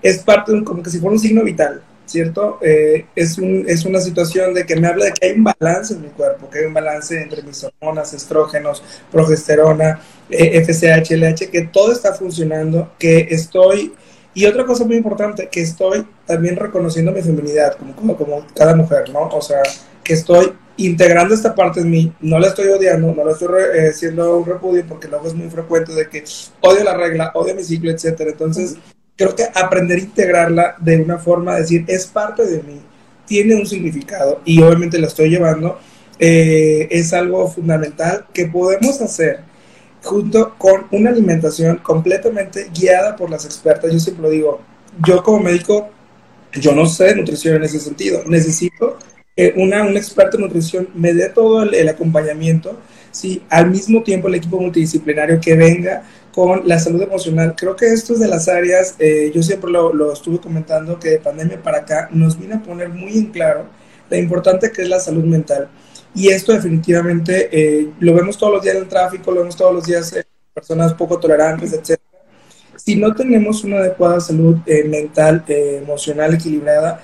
[0.00, 2.60] es parte de un, como que si fuera un signo vital, ¿cierto?
[2.62, 5.94] Eh, es, un, es una situación de que me habla de que hay un balance
[5.94, 11.50] en mi cuerpo, que hay un balance entre mis hormonas, estrógenos, progesterona, eh, FSH, LH,
[11.50, 13.92] que todo está funcionando, que estoy...
[14.38, 18.76] Y otra cosa muy importante, que estoy también reconociendo mi feminidad, como, como, como cada
[18.76, 19.26] mujer, ¿no?
[19.30, 19.60] O sea,
[20.04, 23.88] que estoy integrando esta parte en mí, no la estoy odiando, no la estoy eh,
[23.88, 26.22] haciendo un repudio porque luego es muy frecuente de que
[26.60, 28.30] odio la regla, odio mi ciclo, etcétera.
[28.30, 28.76] Entonces,
[29.16, 32.80] creo que aprender a integrarla de una forma, de decir, es parte de mí,
[33.26, 35.80] tiene un significado y obviamente la estoy llevando,
[36.20, 39.47] eh, es algo fundamental que podemos hacer
[40.08, 43.92] junto con una alimentación completamente guiada por las expertas.
[43.92, 44.60] Yo siempre lo digo,
[45.06, 45.90] yo como médico,
[46.54, 48.96] yo no sé nutrición en ese sentido, necesito
[49.56, 52.80] una, un experto en nutrición me dé todo el, acompañamiento,
[53.12, 53.42] ¿sí?
[53.50, 57.54] al mismo tiempo el equipo multidisciplinario que venga con la salud emocional.
[57.56, 61.10] Creo que esto es de las áreas, eh, yo siempre lo, lo, estuve comentando, que
[61.10, 63.66] de pandemia para acá nos vino a poner muy en claro
[64.08, 65.68] la importante que es la salud mental.
[66.14, 69.74] Y esto definitivamente eh, lo vemos todos los días en el tráfico, lo vemos todos
[69.74, 72.00] los días en personas poco tolerantes, etc.
[72.76, 77.02] Si no tenemos una adecuada salud eh, mental, emocional equilibrada,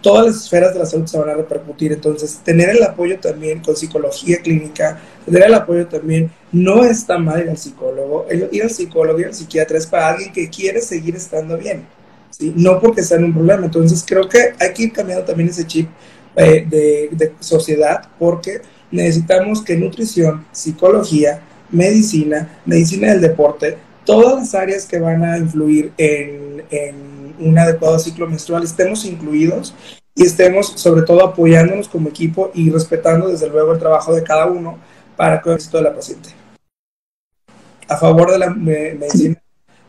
[0.00, 1.92] todas las esferas de la salud se van a repercutir.
[1.92, 7.42] Entonces, tener el apoyo también con psicología clínica, tener el apoyo también, no está mal
[7.42, 8.26] ir al psicólogo.
[8.52, 11.86] Ir al psicólogo, ir al psiquiatra es para alguien que quiere seguir estando bien,
[12.30, 12.52] ¿sí?
[12.56, 13.66] no porque sea un problema.
[13.66, 15.88] Entonces, creo que hay que ir cambiando también ese chip
[16.36, 24.54] eh, de, de sociedad porque necesitamos que nutrición, psicología, medicina, medicina del deporte, todas las
[24.54, 29.74] áreas que van a influir en, en un adecuado ciclo menstrual estemos incluidos
[30.14, 34.46] y estemos sobre todo apoyándonos como equipo y respetando desde luego el trabajo de cada
[34.46, 34.78] uno
[35.16, 36.30] para el éxito de la paciente.
[37.88, 39.40] A favor de la medicina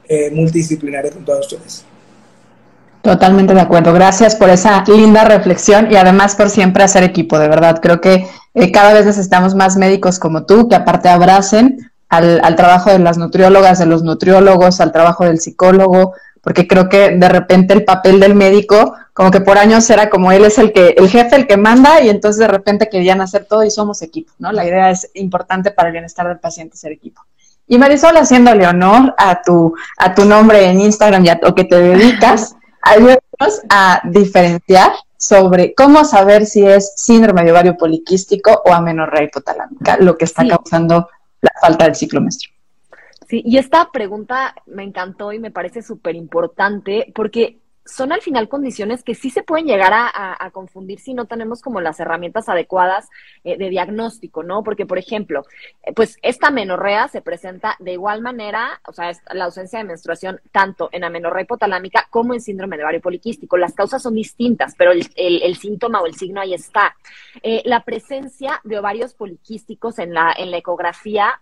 [0.08, 1.86] eh, multidisciplinaria con todos ustedes.
[3.06, 3.94] Totalmente de acuerdo.
[3.94, 7.80] Gracias por esa linda reflexión y además por siempre hacer equipo, de verdad.
[7.80, 12.90] Creo que eh, cada vez necesitamos más médicos como tú que aparte abracen al, trabajo
[12.90, 17.76] de las nutriólogas, de los nutriólogos, al trabajo del psicólogo, porque creo que de repente
[17.76, 21.08] el papel del médico, como que por años era como él es el que, el
[21.08, 24.52] jefe, el que manda, y entonces de repente querían hacer todo y somos equipo, ¿no?
[24.52, 27.22] La idea es importante para el bienestar del paciente ser equipo.
[27.68, 31.80] Y Marisol, haciéndole honor a tu, a tu nombre en Instagram y a que te
[31.80, 39.24] dedicas, ayúdanos a diferenciar sobre cómo saber si es síndrome de ovario poliquístico o amenorrea
[39.24, 41.10] hipotalámica, lo que está causando
[41.42, 42.56] la falta del ciclo menstrual.
[43.28, 48.50] Sí, y esta pregunta me encantó y me parece súper importante porque son al final
[48.50, 53.10] condiciones que sí se pueden llegar a, confundir si no tenemos como las herramientas adecuadas
[53.44, 54.64] eh, de diagnóstico, ¿no?
[54.64, 55.44] Porque, por ejemplo,
[55.84, 60.40] eh, pues esta menorrea se presenta de igual manera, o sea, la ausencia de menstruación
[60.52, 63.58] tanto en amenorrea hipotalámica como en síndrome de ovario poliquístico.
[63.58, 66.96] Las causas son distintas, pero el, síntoma o el signo ahí está.
[67.44, 71.40] Eh, la presencia de ovarios poliquísticos en la, en la ecografía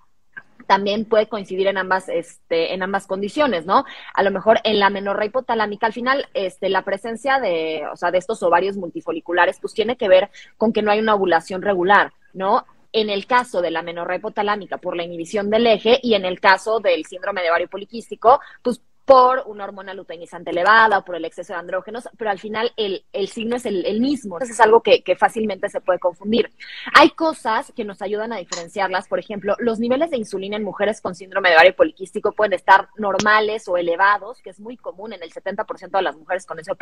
[0.64, 3.86] también puede coincidir en ambas, este, en ambas condiciones, ¿no?
[4.14, 8.12] A lo mejor en la menorrea hipotalámica, al final, este, la presencia de, o sea,
[8.12, 12.14] de estos ovarios multifoliculares, pues tiene que ver con que no hay una ovulación regular,
[12.34, 12.66] ¿no?
[12.92, 16.40] En el caso de la menorrea hipotalámica por la inhibición del eje y en el
[16.40, 21.26] caso del síndrome de ovario poliquístico, pues por una hormona luteinizante elevada o por el
[21.26, 24.36] exceso de andrógenos, pero al final el, signo es el, mismo.
[24.36, 26.52] Entonces es algo que, fácilmente se puede confundir.
[26.94, 29.08] Hay cosas que nos ayudan a diferenciarlas.
[29.08, 32.90] Por ejemplo, los niveles de insulina en mujeres con síndrome de ovario poliquístico pueden estar
[32.98, 36.82] normales o elevados, que es muy común en el 70% de las mujeres con SOP,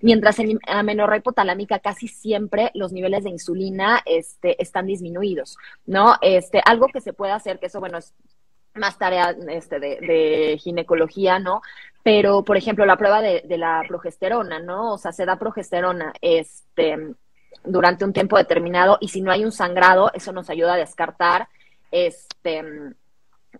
[0.00, 6.16] mientras en amenorrea hipotalámica casi siempre los niveles de insulina este, están disminuidos, ¿no?
[6.22, 8.14] Este, algo que se puede hacer, que eso, bueno, es
[8.78, 11.62] más tarea este, de, ginecología, ¿no?
[12.02, 14.94] Pero, por ejemplo, la prueba de, la progesterona, ¿no?
[14.94, 17.14] O sea, se da progesterona este,
[17.64, 21.48] durante un tiempo determinado y si no hay un sangrado, eso nos ayuda a descartar
[21.90, 22.62] este,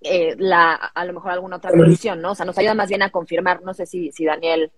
[0.03, 2.33] eh, la, a lo mejor alguna otra condición, ¿no?
[2.33, 4.71] O sea, nos ayuda más bien a confirmar, no sé si, si Daniel...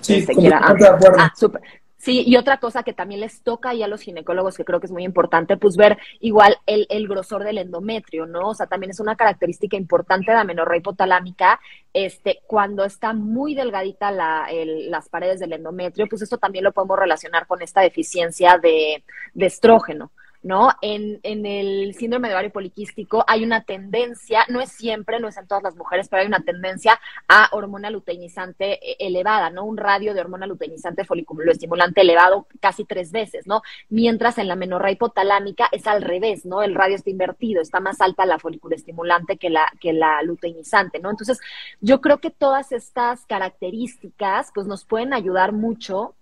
[0.00, 0.74] Sí, este, quiera, ah,
[1.18, 1.62] ah, super.
[2.02, 4.86] Sí, y otra cosa que también les toca ahí a los ginecólogos, que creo que
[4.86, 8.48] es muy importante, pues ver igual el, el grosor del endometrio, ¿no?
[8.48, 11.60] O sea, también es una característica importante de la menorrea hipotalámica,
[11.92, 14.48] este, cuando está muy delgadita la,
[14.88, 19.46] las paredes del endometrio, pues esto también lo podemos relacionar con esta deficiencia de, de
[19.46, 20.10] estrógeno.
[20.42, 20.70] ¿No?
[20.80, 25.36] En, en el síndrome de ovario poliquístico hay una tendencia, no es siempre, no es
[25.36, 29.64] en todas las mujeres, pero hay una tendencia a hormona luteinizante eh, elevada, ¿no?
[29.64, 31.04] Un radio de hormona luteinizante
[31.52, 33.62] estimulante elevado casi tres veces, ¿no?
[33.88, 36.62] Mientras en la menorrea hipotalámica es al revés, ¿no?
[36.62, 38.38] El radio está invertido, está más alta la
[38.74, 41.10] estimulante que la, que la luteinizante, ¿no?
[41.10, 41.40] Entonces,
[41.80, 46.14] yo creo que todas estas características, pues nos pueden ayudar mucho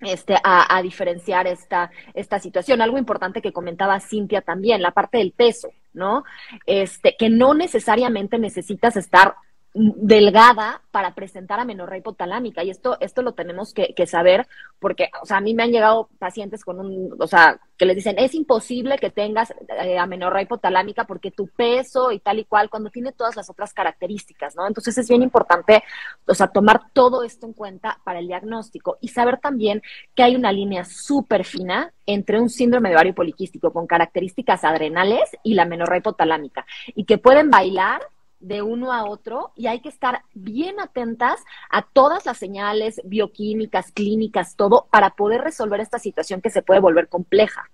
[0.00, 2.80] este, a, diferenciar esta, esta situación.
[2.80, 6.24] Algo importante que comentaba Cintia también, la parte del peso, ¿no?
[6.66, 9.34] Este, que no necesariamente necesitas estar
[9.76, 12.64] delgada para presentar amenorrea hipotalámica.
[12.64, 14.46] Y esto esto lo tenemos que, saber
[14.78, 17.96] porque o sea a mí me han llegado pacientes con un o sea que les
[17.96, 22.70] dicen es imposible que tengas eh, amenorrea hipotalámica porque tu peso y tal y cual
[22.70, 25.82] cuando tiene todas las otras características no entonces es bien importante
[26.26, 29.82] o sea tomar todo esto en cuenta para el diagnóstico y saber también
[30.14, 35.36] que hay una línea súper fina entre un síndrome de ovario poliquístico con características adrenales
[35.42, 38.02] y la amenorrea hipotalámica y que pueden bailar
[38.40, 43.90] de uno a otro y hay que estar bien atentas a todas las señales bioquímicas,
[43.92, 47.70] clínicas, todo, para poder resolver esta situación que se puede volver compleja.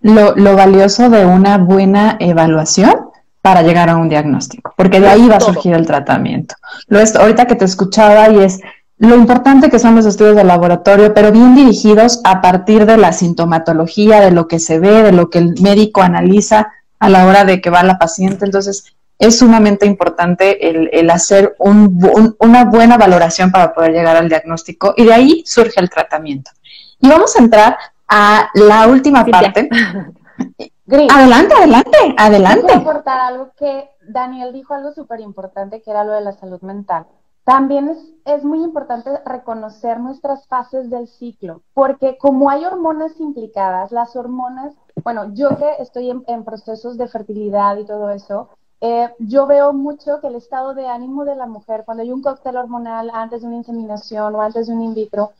[0.00, 3.10] Lo, valioso de una buena evaluación
[3.40, 6.54] para llegar a un diagnóstico, porque de ahí va a surgir el tratamiento.
[6.88, 8.60] Lo es, ahorita que te escuchaba y es
[8.98, 13.12] lo importante que son los estudios de laboratorio, pero bien dirigidos a partir de la
[13.12, 17.44] sintomatología, de lo que se ve, de lo que el médico analiza a la hora
[17.44, 18.44] de que va la paciente.
[18.44, 25.04] Entonces, es sumamente importante el, hacer una buena valoración para poder llegar al diagnóstico y
[25.04, 26.50] de ahí surge el tratamiento.
[27.00, 29.68] Y vamos a entrar a la última parte.
[31.10, 32.66] adelante, adelante, adelante.
[32.66, 36.60] Quiero aportar algo que Daniel dijo, algo súper importante, que era lo de la salud
[36.60, 37.06] mental.
[37.44, 43.92] También es, es, muy importante reconocer nuestras fases del ciclo, porque como hay hormonas implicadas,
[43.92, 44.74] las hormonas,
[45.04, 48.48] bueno, yo que estoy en procesos de fertilidad y todo eso,
[48.80, 52.22] eh, yo veo mucho que el estado de ánimo de la mujer cuando hay un
[52.22, 55.32] cóctel hormonal antes de una inseminación o antes de un in vitro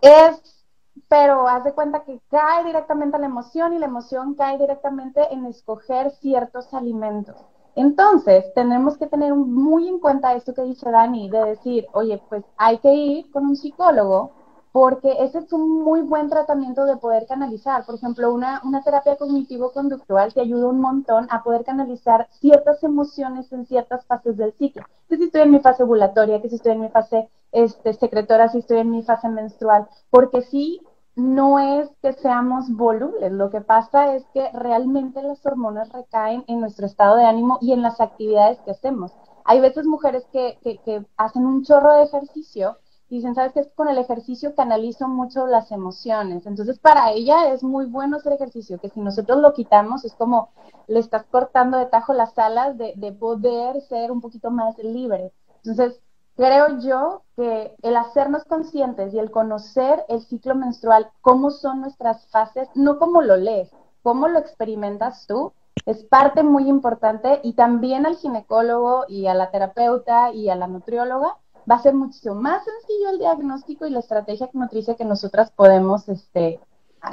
[0.00, 0.64] es,
[1.08, 5.32] pero haz de cuenta que cae directamente a la emoción y la emoción cae directamente
[5.32, 7.36] en escoger ciertos alimentos.
[7.76, 12.44] Entonces, tenemos que tener muy en cuenta esto que dice Dani, de decir, oye, pues
[12.56, 14.32] hay que ir con un psicólogo
[14.74, 17.86] porque ese es un muy buen tratamiento de poder canalizar.
[17.86, 23.52] Por ejemplo, una, una terapia cognitivo-conductual te ayuda un montón a poder canalizar ciertas emociones
[23.52, 24.82] en ciertas fases del ciclo.
[25.08, 28.48] Que si estoy en mi fase ovulatoria, que si estoy en mi fase este, secretora,
[28.48, 30.80] si estoy en mi fase menstrual, porque sí,
[31.14, 36.58] no es que seamos volubles, lo que pasa es que realmente las hormonas recaen en
[36.58, 39.12] nuestro estado de ánimo y en las actividades que hacemos.
[39.44, 43.68] Hay veces mujeres que, que, que hacen un chorro de ejercicio dicen, ¿sabes qué?
[43.74, 46.46] Con el ejercicio canalizo mucho las emociones.
[46.46, 50.50] Entonces, para ella es muy bueno hacer ejercicio, que si nosotros lo quitamos, es como
[50.86, 55.32] le estás cortando de tajo las alas de, de poder ser un poquito más libre.
[55.64, 56.00] Entonces,
[56.36, 62.26] creo yo que el hacernos conscientes y el conocer el ciclo menstrual, cómo son nuestras
[62.28, 63.70] fases, no como lo lees,
[64.02, 65.52] cómo lo experimentas tú,
[65.86, 70.66] es parte muy importante y también al ginecólogo y a la terapeuta y a la
[70.66, 71.36] nutrióloga
[71.70, 76.08] va a ser mucho más sencillo el diagnóstico y la estrategia nutricia que nosotras podemos
[76.08, 76.60] este,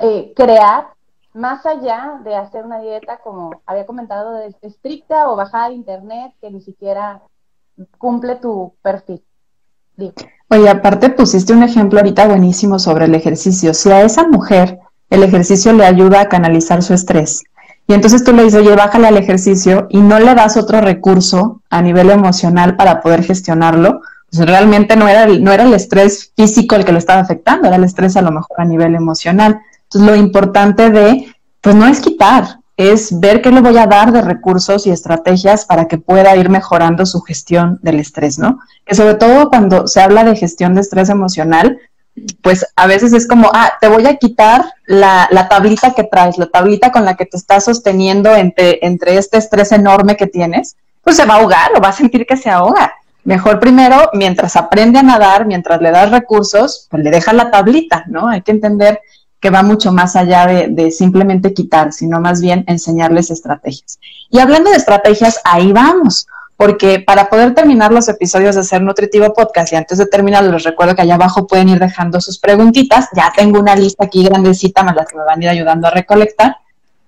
[0.01, 0.87] eh, crear
[1.33, 6.33] más allá de hacer una dieta como había comentado de estricta o bajada de internet
[6.41, 7.21] que ni siquiera
[7.97, 9.23] cumple tu perfil.
[10.49, 13.73] Oye, aparte pusiste un ejemplo ahorita buenísimo sobre el ejercicio.
[13.73, 14.79] Si a esa mujer
[15.09, 17.43] el ejercicio le ayuda a canalizar su estrés,
[17.87, 21.61] y entonces tú le dices, oye, bájale al ejercicio y no le das otro recurso
[21.69, 26.31] a nivel emocional para poder gestionarlo, pues realmente no era, el, no era el estrés
[26.37, 29.59] físico el que lo estaba afectando, era el estrés a lo mejor a nivel emocional.
[29.83, 34.13] Entonces lo importante de, pues no es quitar, es ver qué le voy a dar
[34.13, 38.59] de recursos y estrategias para que pueda ir mejorando su gestión del estrés, ¿no?
[38.85, 41.77] Que sobre todo cuando se habla de gestión de estrés emocional,
[42.41, 46.37] pues a veces es como, ah, te voy a quitar la, la, tablita que traes,
[46.37, 50.77] la tablita con la que te estás sosteniendo entre, entre este estrés enorme que tienes,
[51.03, 52.93] pues se va a ahogar o va a sentir que se ahoga.
[53.23, 58.03] Mejor primero, mientras aprende a nadar, mientras le das recursos, pues le deja la tablita,
[58.07, 58.27] ¿no?
[58.27, 59.01] Hay que entender
[59.39, 63.99] que va mucho más allá de, simplemente quitar, sino más bien enseñarles estrategias.
[64.29, 66.27] Y hablando de estrategias, ahí vamos
[66.61, 70.63] porque para poder terminar los episodios de Ser Nutritivo Podcast, y antes de terminar, les
[70.63, 74.83] recuerdo que allá abajo pueden ir dejando sus preguntitas, ya tengo una lista aquí grandecita,
[74.83, 76.57] más las que me van a ir ayudando a recolectar,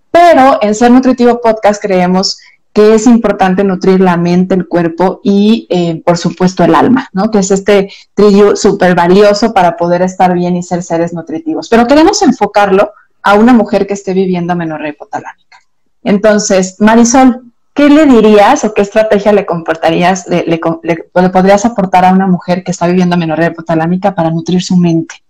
[0.10, 2.40] pero en Ser Nutritivo Podcast creemos
[2.74, 7.30] que es importante nutrir la mente, el cuerpo y, eh, por supuesto, el alma, ¿no?
[7.30, 11.70] Que es este trillo súper valioso para poder estar bien y ser seres nutritivos.
[11.70, 15.60] Pero queremos enfocarlo a una mujer que esté viviendo amenorrea hipotalámica.
[16.04, 22.12] Entonces, Marisol, ¿qué le dirías o qué estrategia le comportarías, le, le, podrías aportar a
[22.12, 25.24] una mujer que está viviendo amenorrea hipotalámica para nutrir su mente?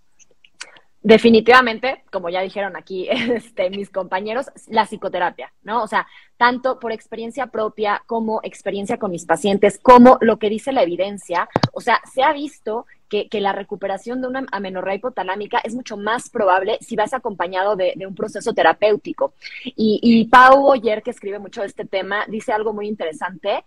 [1.06, 5.82] Definitivamente, como ya dijeron aquí este, mis compañeros, la psicoterapia, ¿no?
[5.82, 6.06] O sea,
[6.38, 11.46] tanto por experiencia propia como experiencia con mis pacientes, como lo que dice la evidencia,
[11.74, 16.30] o sea, se ha visto que, la recuperación de una amenorrea hipotalámica es mucho más
[16.30, 19.34] probable si vas acompañado de, un proceso terapéutico.
[19.64, 23.64] Y, y Pau Boyer, que escribe mucho de este tema, dice algo muy interesante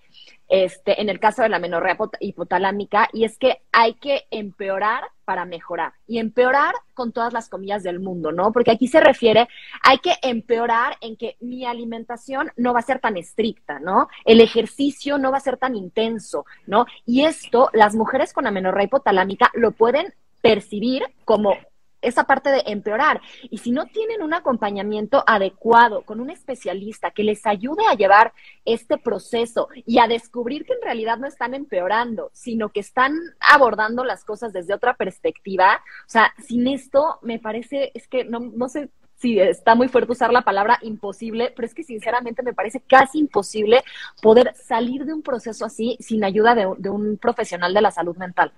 [0.49, 5.43] este, en el caso de la menorrea hipotalámica, y es que hay que empeorar para
[5.43, 8.53] mejorar, y empeorar con todas las comillas del mundo, ¿no?
[8.53, 9.49] Porque aquí se refiere,
[9.83, 14.07] hay que empeorar en que mi alimentación no va a ser tan estricta, ¿no?
[14.23, 16.85] El ejercicio no va a ser tan intenso, ¿no?
[17.05, 21.53] Y esto, las mujeres con amenorrea hipotalámica lo pueden percibir como
[22.01, 23.21] esa parte de empeorar.
[23.49, 28.34] Y si no tienen un acompañamiento adecuado con un especialista que les ayude a llevar
[28.65, 34.03] este proceso y a descubrir que en realidad no están empeorando, sino que están abordando
[34.03, 38.69] las cosas desde otra perspectiva, o sea, sin esto me parece, es que no, no
[38.69, 42.82] sé si está muy fuerte usar la palabra imposible, pero es que sinceramente me parece
[42.82, 43.84] casi imposible
[44.21, 48.15] poder salir de un proceso así sin ayuda de, de un profesional de la salud
[48.17, 48.53] mental.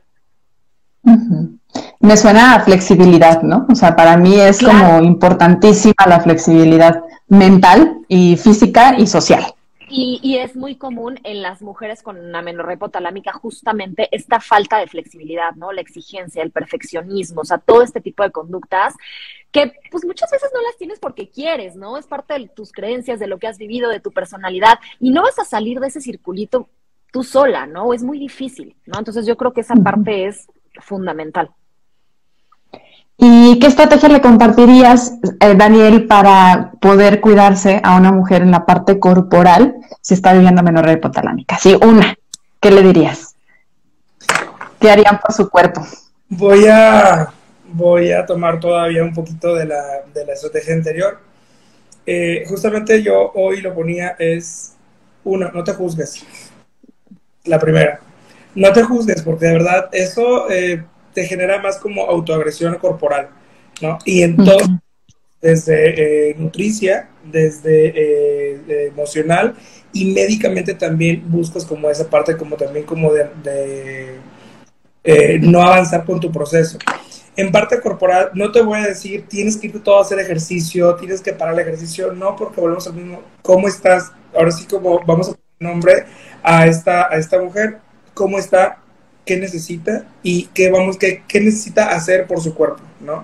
[2.00, 3.66] Me suena a flexibilidad, ¿no?
[3.70, 9.54] O sea, para mí es como importantísima la flexibilidad mental y física y social.
[9.92, 15.56] Y, es muy común en las mujeres con amenorrea hipotalámica justamente esta falta de flexibilidad,
[15.56, 15.72] ¿no?
[15.72, 18.94] La exigencia, el perfeccionismo, o sea, todo este tipo de conductas
[19.52, 21.98] que pues muchas veces no las tienes porque quieres, ¿no?
[21.98, 25.24] Es parte de tus creencias, de lo que has vivido, de tu personalidad, y no
[25.24, 26.70] vas a salir de ese circulito
[27.12, 27.92] tú sola, ¿no?
[27.92, 29.00] Es muy difícil, ¿no?
[29.00, 30.48] Entonces yo creo que esa parte es
[30.82, 31.52] fundamental.
[33.22, 38.66] ¿Y qué estrategia le compartirías, eh, Daniel, para poder cuidarse a una mujer en la
[38.66, 41.58] parte corporal si está viviendo menorrea hipotalámica?
[41.58, 42.16] Sí, una.
[42.62, 43.36] ¿Qué le dirías?
[44.80, 45.86] ¿Qué harían por su cuerpo?
[46.30, 47.34] Voy a,
[47.74, 51.20] voy a tomar todavía un poquito de la, de la estrategia anterior.
[52.06, 54.76] Eh, justamente yo hoy lo ponía es,
[55.26, 56.24] una, no te juzgues.
[57.44, 58.00] La primera.
[58.56, 60.50] No te juzgues, porque de verdad eso...
[60.50, 60.84] Eh,
[61.14, 63.30] te genera más como autoagresión corporal,
[63.82, 63.98] ¿no?
[64.06, 64.70] Y entonces,
[65.42, 69.56] desde eh, nutricia, desde eh, emocional
[69.94, 74.20] y médicamente también buscas como esa parte como también como de,
[75.04, 76.78] eh, no avanzar con tu proceso.
[77.36, 80.96] En parte corporal, no te voy a decir, tienes que irte todo a hacer ejercicio,
[80.96, 84.12] tienes que parar el ejercicio, no, porque volvemos al mismo, ¿cómo estás?
[84.36, 86.06] Ahora sí como vamos a poner nombre
[86.44, 87.80] a esta, a esta mujer,
[88.20, 88.80] ¿cómo está?
[89.30, 93.24] qué necesita y qué, vamos, qué, qué necesita hacer por su cuerpo, ¿no?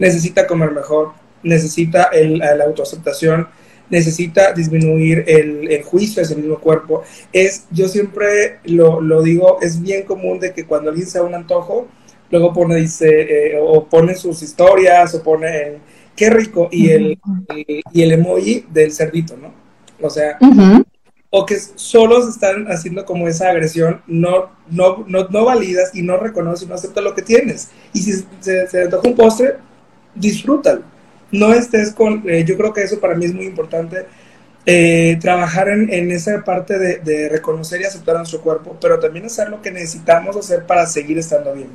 [0.00, 1.12] Necesita comer mejor,
[1.44, 3.46] necesita el, la autoaceptación,
[3.88, 7.04] necesita disminuir el, juicio a ese mismo cuerpo.
[7.32, 11.24] Es, yo siempre lo, lo, digo, es bien común de que cuando alguien se da
[11.24, 11.86] un antojo,
[12.30, 15.78] luego pone, dice, eh, o pone sus historias, o pone,
[16.16, 17.18] qué rico, y el,
[17.92, 19.54] y el emoji del cerdito, ¿no?
[20.04, 20.36] O sea,
[21.36, 26.16] o que solo están haciendo como esa agresión, no, no, no, no validas y no
[26.16, 27.70] reconoces y no aceptas lo que tienes.
[27.92, 29.56] Y si se, se toca un postre,
[30.14, 30.82] disfrútalo.
[31.32, 34.06] No estés con, eh, yo creo que eso para mí es muy importante,
[34.64, 39.00] eh, trabajar en, en, esa parte de, de, reconocer y aceptar a nuestro cuerpo, pero
[39.00, 41.70] también hacer lo que necesitamos hacer para seguir estando bien.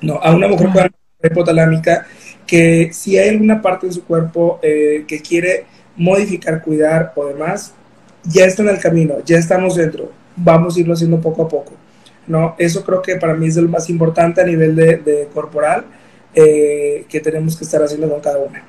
[0.00, 0.90] No, a una mujer con
[1.22, 2.06] hipotalámica
[2.46, 5.66] que si hay alguna parte de su cuerpo eh, que quiere
[5.96, 7.74] modificar, cuidar o demás,
[8.28, 11.72] ya está en el camino, ya estamos dentro, vamos a irlo haciendo poco a poco.
[12.26, 12.54] ¿no?
[12.58, 15.84] Eso creo que para mí es lo más importante a nivel de, corporal
[16.34, 18.64] eh, que tenemos que estar haciendo con cada una.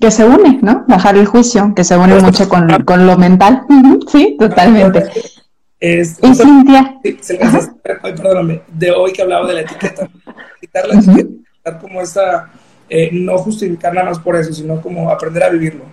[0.00, 0.84] Que se une, ¿no?
[0.88, 3.62] Bajar el juicio, que se une mucho con, con, lo mental.
[4.10, 5.10] Sí, totalmente.
[5.78, 6.98] Es, y Cintia.
[7.04, 10.08] ay, perdóname, de hoy que hablaba de la etiqueta.
[10.60, 12.50] Quitar la etiqueta, como esa,
[12.88, 15.84] eh, no justificar nada más por eso, sino como aprender a vivirlo.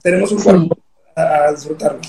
[0.00, 0.78] Tenemos un cuerpo
[1.16, 2.00] a, disfrutarlo.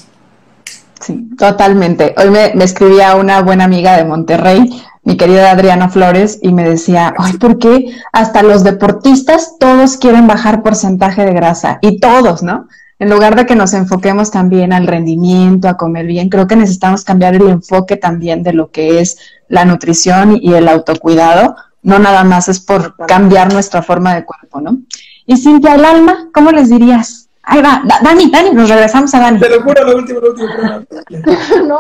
[1.00, 2.14] Sí, totalmente.
[2.18, 6.68] Hoy me, me, escribía una buena amiga de Monterrey, mi querida Adriana Flores, y me
[6.68, 11.80] decía, ay, ¿por qué hasta los deportistas todos quieren bajar porcentaje de grasa?
[11.82, 12.68] Y todos, ¿no?
[13.00, 17.04] En lugar de que nos enfoquemos también al rendimiento, a comer bien, creo que necesitamos
[17.04, 21.56] cambiar el enfoque también de lo que es la nutrición y el autocuidado.
[21.84, 24.80] No nada más es por cambiar nuestra forma de cuerpo, ¿no?
[25.28, 27.17] Y Cintia, el alma, ¿cómo les dirías?
[27.50, 29.40] Ahí va, Dani, Dani, nos regresamos a Dani.
[29.40, 30.50] Te lo juro, lo último, lo último.
[31.66, 31.80] no.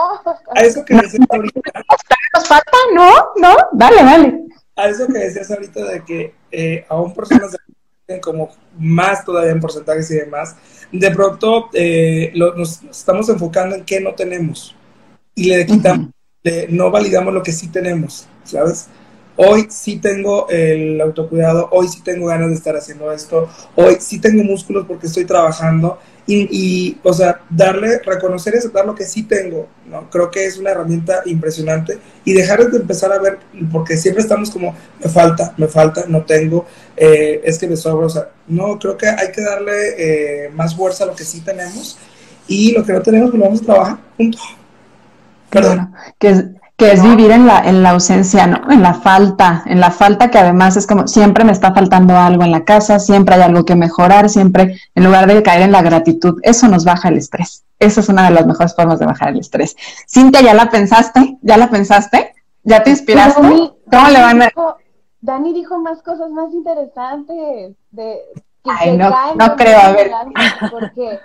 [0.55, 1.59] A eso que decías ahorita.
[2.33, 2.77] ¿Nos falta?
[2.95, 4.43] No, no, dale, dale.
[4.77, 7.57] A eso que decías ahorita de que eh, aún personas
[8.05, 8.49] tienen como
[8.79, 10.55] más todavía en porcentajes y demás,
[10.89, 14.73] de pronto eh, nos, estamos enfocando en qué no tenemos
[15.35, 16.11] y le quitamos,
[16.69, 18.87] no validamos lo que sí tenemos, ¿sabes?
[19.37, 24.19] Hoy sí tengo el autocuidado, hoy sí tengo ganas de estar haciendo esto, hoy sí
[24.19, 25.97] tengo músculos porque estoy trabajando
[26.29, 30.09] y, o sea, darle, reconocer y aceptar lo que sí tengo, ¿no?
[30.09, 33.39] Creo que es una herramienta impresionante y dejar de empezar a ver,
[33.71, 36.65] porque siempre estamos como, me falta, me falta, no tengo,
[36.97, 40.75] eh, es que me sobra, o sea, no, creo que hay que darle eh, más
[40.75, 41.97] fuerza a lo que sí tenemos
[42.45, 44.41] y lo que no tenemos, pues lo vamos a trabajar juntos.
[45.49, 45.93] Perdón.
[46.19, 48.71] que que es vivir en la, en la ausencia, ¿no?
[48.71, 52.43] En la falta, en la falta que además es como siempre me está faltando algo
[52.43, 55.81] en la casa, siempre hay algo que mejorar, siempre, en lugar de caer en la
[55.81, 57.65] gratitud, eso nos baja el estrés.
[57.79, 59.75] Esa es una de las mejores formas de bajar el estrés.
[60.07, 61.39] Cintia, ¿ya la pensaste?
[61.41, 62.35] ¿Ya la pensaste?
[62.63, 63.41] ¿Ya te inspiraste?
[63.41, 64.49] ¿Cómo le van a...?
[65.21, 68.19] Dani dijo más cosas más interesantes de...
[68.63, 70.11] Que Ay, no, no creo, a ver.
[70.69, 71.19] Porque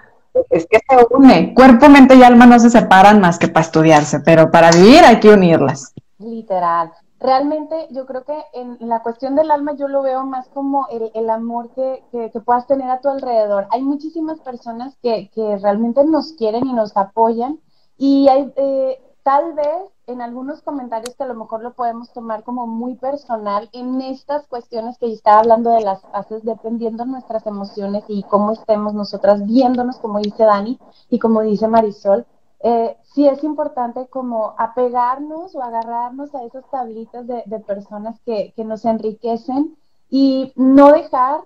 [0.51, 1.55] es que se une.
[1.55, 5.20] Cuerpo, mente y alma no se separan más que para estudiarse, pero para vivir hay
[5.20, 5.93] que unirlas.
[6.18, 6.93] Literal.
[7.20, 11.30] Realmente yo creo que en la cuestión del alma yo lo veo más como el,
[11.30, 13.68] amor que, que, puedas tener a tu alrededor.
[13.70, 17.61] Hay muchísimas personas que, que realmente nos quieren y nos apoyan
[17.97, 19.66] y hay, eh, tal vez
[20.12, 24.46] en algunos comentarios que a lo mejor lo podemos tomar como muy personal en estas
[24.46, 29.98] cuestiones que estaba hablando de las fases, dependiendo nuestras emociones y cómo estemos nosotras viéndonos,
[29.98, 30.78] como dice Dani
[31.10, 32.26] y como dice Marisol,
[32.60, 38.64] eh, sí es importante como apegarnos o agarrarnos a esas tablitas de, personas que, que
[38.64, 39.76] nos enriquecen
[40.08, 41.40] y no dejar,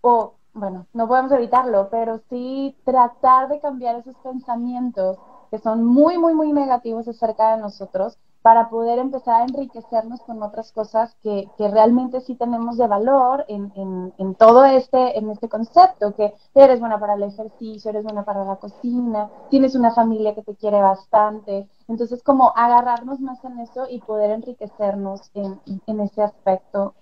[0.00, 5.18] o bueno, no podemos evitarlo, pero sí tratar de cambiar esos pensamientos
[5.54, 10.42] que son muy, muy, muy negativos acerca de nosotros para poder empezar a enriquecernos con
[10.42, 15.30] otras cosas que, que realmente sí tenemos de valor en, en, en, todo este, en
[15.30, 19.92] este concepto, que eres buena para el ejercicio, eres buena para la cocina, tienes una
[19.94, 21.68] familia que te quiere bastante.
[21.86, 26.94] Entonces, como agarrarnos más en eso y poder enriquecernos en, en ese aspecto,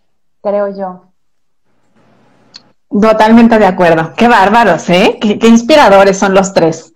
[0.42, 1.00] creo yo.
[2.90, 4.12] Totalmente de acuerdo.
[4.14, 5.18] Qué bárbaros, ¿eh?
[5.18, 6.92] Qué, qué inspiradores son los tres.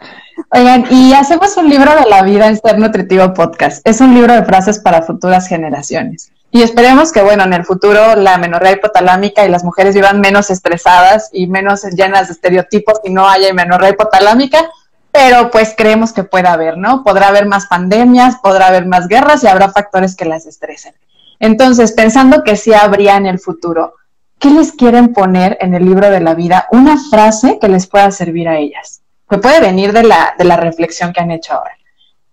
[0.50, 3.80] Oigan, y hacemos un libro de la vida en Ser Nutritivo Podcast.
[3.88, 6.30] Es un libro de frases para futuras generaciones.
[6.50, 10.50] Y esperemos que, bueno, en el futuro la menorrea hipotalámica y las mujeres vivan menos
[10.50, 14.68] estresadas y menos llenas de estereotipos y no haya menorrea hipotalámica,
[15.10, 17.02] pero pues creemos que puede haber, ¿no?
[17.02, 20.94] Podrá haber más pandemias, podrá haber más guerras y habrá factores que las estresen.
[21.40, 23.94] Entonces, pensando que sí habría en el futuro,
[24.38, 26.68] ¿qué les quieren poner en el libro de la vida?
[26.72, 30.56] Una frase que les pueda servir a ellas que puede venir de la, de la
[30.56, 31.76] reflexión que han hecho ahora.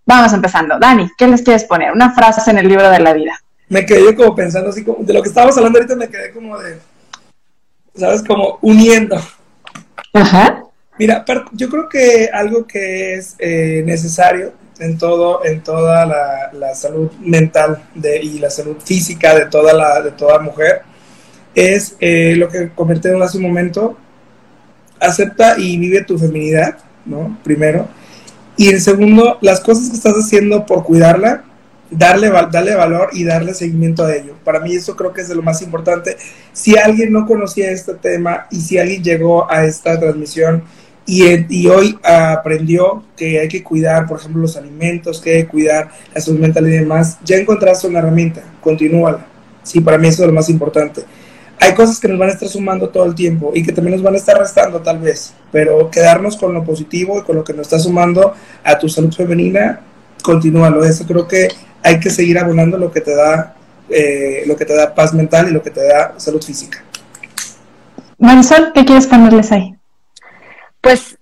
[0.06, 0.78] Vamos empezando.
[0.78, 1.92] Dani, ¿qué les quieres poner?
[1.92, 3.40] Una frase en el libro de la vida.
[3.68, 6.30] Me quedé yo como pensando así, como, de lo que estábamos hablando ahorita me quedé
[6.32, 6.78] como de,
[7.96, 8.22] ¿sabes?
[8.22, 9.16] Como uniendo.
[10.12, 10.62] Ajá.
[10.98, 17.10] Mira, yo creo que algo que es eh, necesario en todo, en toda la, salud
[17.20, 20.82] mental de, y la salud física de toda la, de toda mujer,
[21.54, 23.96] es eh, lo que comenté hace un momento,
[25.04, 27.38] acepta y vive tu feminidad, ¿no?
[27.42, 27.88] Primero.
[28.56, 31.44] Y en segundo, las cosas que estás haciendo por cuidarla,
[31.90, 34.34] darle, darle valor y darle seguimiento a ello.
[34.44, 36.16] Para mí eso creo que es de lo más importante.
[36.52, 40.62] Si alguien no conocía este tema y si alguien llegó a esta transmisión
[41.06, 45.90] y, hoy aprendió que hay que cuidar, por ejemplo, los alimentos, que hay que cuidar
[46.14, 49.26] la salud mental y demás, ya encontraste una herramienta, continúala.
[49.62, 51.02] Sí, para mí eso es lo más importante.
[51.60, 54.02] Hay cosas que nos van a estar sumando todo el tiempo y que también nos
[54.02, 57.52] van a estar restando tal vez, pero quedarnos con lo positivo y con lo que
[57.52, 59.80] nos está sumando a tu salud femenina,
[60.22, 60.84] continúalo.
[60.84, 61.48] Eso creo que
[61.82, 63.54] hay que seguir abonando lo que te da,
[63.88, 66.82] eh, lo que te da paz mental y lo que te da salud física.
[68.18, 69.74] Marisol, ¿qué quieres ponerles ahí?
[70.80, 71.16] Pues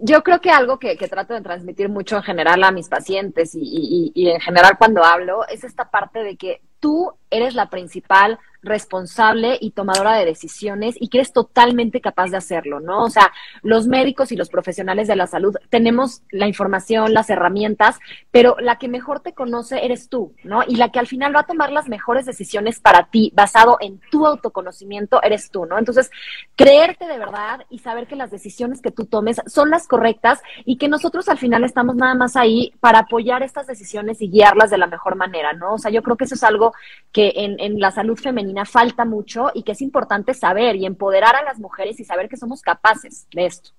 [0.00, 4.12] yo creo que algo que, trato de transmitir mucho en general a mis pacientes y,
[4.14, 9.56] y, en general cuando hablo es esta parte de que tú eres la principal responsable
[9.60, 13.04] y tomadora de decisiones y que eres totalmente capaz de hacerlo, ¿no?
[13.04, 13.32] O sea,
[13.62, 17.98] los médicos y los profesionales de la salud tenemos la información, las herramientas,
[18.30, 20.62] pero la que mejor te conoce eres tú, ¿no?
[20.66, 24.00] Y la que al final va a tomar las mejores decisiones para ti, basado en
[24.10, 25.78] tu autoconocimiento, eres tú, ¿no?
[25.78, 26.10] Entonces,
[26.56, 30.76] creerte de verdad y saber que las decisiones que tú tomes son las correctas y
[30.76, 34.78] que nosotros al final estamos nada más ahí para apoyar estas decisiones y guiarlas de
[34.78, 35.74] la mejor manera, ¿no?
[35.74, 36.74] O sea, yo creo que eso es algo
[37.12, 41.36] que en, en la salud femenina falta mucho y que es importante saber y empoderar
[41.36, 43.70] a las mujeres y saber que somos capaces de esto.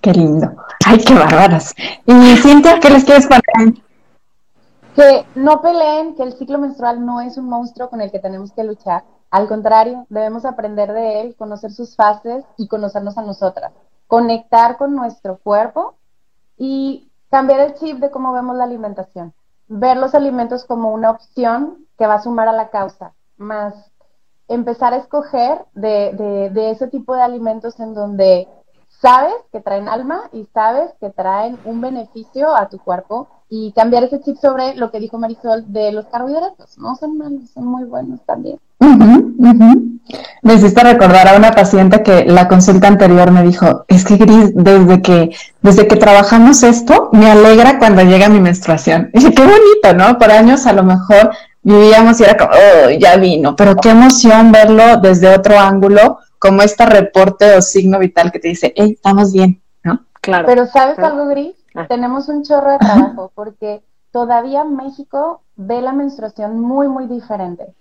[0.00, 0.54] Qué lindo.
[0.84, 1.74] Ay, qué bárbaras.
[2.06, 3.82] Y Cintia, ¿qué les quieres contar?
[4.94, 8.52] Que no peleen, que el ciclo menstrual no es un monstruo con el que tenemos
[8.52, 9.04] que luchar.
[9.30, 13.72] Al contrario, debemos aprender de él, conocer sus fases y conocernos a nosotras.
[14.06, 15.96] Conectar con nuestro cuerpo
[16.56, 19.32] y cambiar el chip de cómo vemos la alimentación
[19.68, 23.74] ver los alimentos como una opción que va a sumar a la causa, más
[24.48, 28.48] empezar a escoger de, de, ese tipo de alimentos en donde
[29.04, 34.04] sabes que traen alma y sabes que traen un beneficio a tu cuerpo y cambiar
[34.04, 36.78] ese chip sobre lo que dijo Marisol de los carbohidratos.
[36.78, 38.58] No son malos, son muy buenos también.
[40.40, 44.52] Me hiciste recordar a una paciente que la consulta anterior me dijo, es que Gris,
[44.54, 49.10] desde que, desde que trabajamos esto, me alegra cuando llega mi menstruación.
[49.12, 50.18] Y dije, qué bonito, ¿no?
[50.18, 51.30] Por años a lo mejor
[51.62, 56.62] vivíamos y era como, oh, ya vino, pero qué emoción verlo desde otro ángulo, como
[56.62, 60.04] este reporte o signo vital que te dice, hey, estamos bien, ¿no?
[60.20, 60.46] Claro.
[60.46, 61.56] Pero ¿sabes algo, Gris?
[61.74, 61.86] Ah.
[61.88, 67.74] Tenemos un chorro de trabajo porque todavía México ve la menstruación muy, muy diferente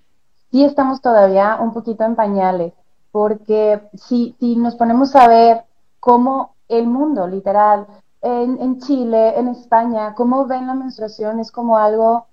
[0.54, 2.74] sí estamos todavía un poquito en pañales,
[3.12, 5.64] porque si, si nos ponemos a ver
[6.00, 7.88] cómo el mundo, literal,
[8.22, 12.28] en, en Chile, en España, cómo ven la menstruación es como algo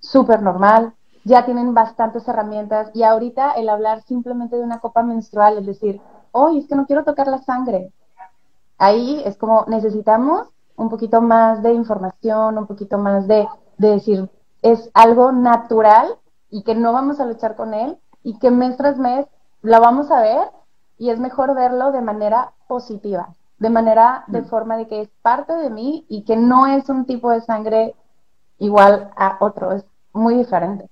[0.00, 0.94] súper normal,
[1.24, 6.00] ya tienen bastantes herramientas y ahorita el hablar simplemente de una copa menstrual, es decir,
[6.32, 7.92] hoy es que no quiero tocar la sangre.
[8.78, 13.46] Ahí es como necesitamos un poquito más de información, un poquito más de,
[13.76, 14.30] de decir,
[14.62, 16.16] es algo natural
[16.50, 19.26] y que no vamos a luchar con él y que mes tras mes
[19.62, 20.50] lo vamos a ver
[20.98, 24.46] y es mejor verlo de manera positiva, de manera, de mm.
[24.46, 27.94] forma de que es parte de mí y que no es un tipo de sangre
[28.58, 30.89] igual a otro, es muy diferente.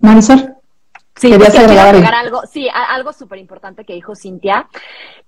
[0.00, 0.56] Marisol.
[1.16, 4.68] Sí, agregar algo, sí, algo súper importante que dijo Cintia,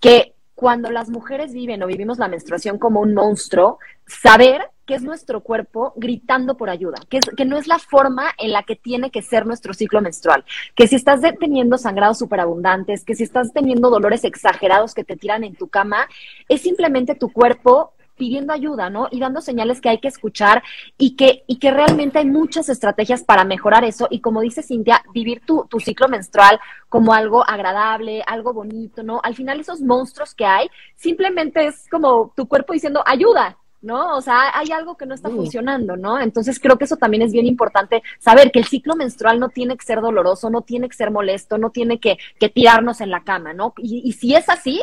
[0.01, 5.03] que cuando las mujeres viven o vivimos la menstruación como un monstruo, saber que es
[5.03, 8.77] nuestro cuerpo gritando por ayuda, que, es, que no es la forma en la que
[8.77, 10.45] tiene que ser nuestro ciclo menstrual,
[10.75, 15.45] que si estás teniendo sangrados superabundantes, que si estás teniendo dolores exagerados que te tiran
[15.45, 16.09] en tu cama,
[16.49, 19.09] es simplemente tu cuerpo pidiendo ayuda, ¿no?
[19.11, 20.63] Y dando señales que hay que escuchar
[20.99, 24.09] y que, y que realmente hay muchas estrategias para mejorar eso.
[24.11, 29.21] Y como dice Cintia, vivir tu, tu ciclo menstrual como algo agradable, algo bonito, ¿no?
[29.23, 34.17] Al final esos monstruos que hay, simplemente es como tu cuerpo diciendo, ayuda, ¿no?
[34.17, 36.21] O sea, hay algo que no está funcionando, ¿no?
[36.21, 39.77] Entonces creo que eso también es bien importante, saber que el ciclo menstrual no tiene
[39.77, 43.25] que ser doloroso, no tiene que ser molesto, no tiene que, que tirarnos en la
[43.25, 43.75] cama, ¿no?
[43.79, 44.81] Y, y si es así,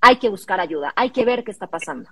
[0.00, 2.08] hay que buscar ayuda, hay que ver qué está pasando.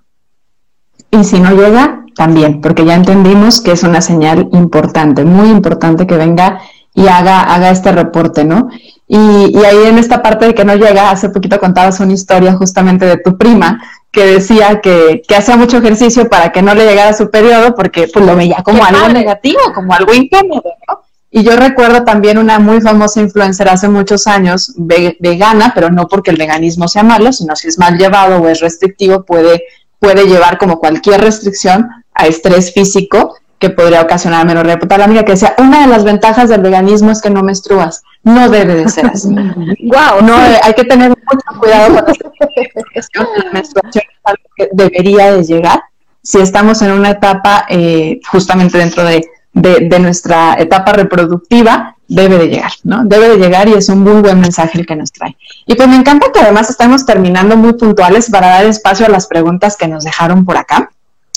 [1.10, 6.06] Y si no llega, también, porque ya entendimos que es una señal importante, muy importante
[6.06, 6.60] que venga
[6.92, 8.68] y haga, haga este reporte, ¿no?
[9.06, 12.54] Y, y, ahí en esta parte de que no llega, hace poquito contabas una historia
[12.54, 13.80] justamente de tu prima
[14.10, 18.08] que decía que, que hacía mucho ejercicio para que no le llegara su periodo porque
[18.12, 21.02] pues lo veía como algo negativo, como algo incómodo, ¿no?
[21.30, 26.30] Y yo recuerdo también una muy famosa influencer hace muchos años, vegana, pero no porque
[26.30, 29.62] el veganismo sea malo, sino si es mal llevado o es restrictivo, puede,
[29.98, 35.54] puede llevar como cualquier restricción a estrés físico que podría ocasionar menos hipotalámica, que decía,
[35.58, 38.02] una de las ventajas del veganismo es que no menstruas.
[38.22, 39.28] No debe de ser así.
[39.34, 44.04] wow, no, hay que tener mucho cuidado con la menstruación.
[44.08, 45.82] es algo que debería de llegar
[46.22, 52.48] si estamos en una etapa eh, justamente dentro de de, nuestra etapa reproductiva debe de
[52.48, 53.04] llegar, ¿no?
[53.04, 55.36] Debe de llegar y es un muy buen mensaje el que nos trae.
[55.66, 59.26] Y pues me encanta que además estamos terminando muy puntuales para dar espacio a las
[59.26, 60.90] preguntas que nos dejaron por acá.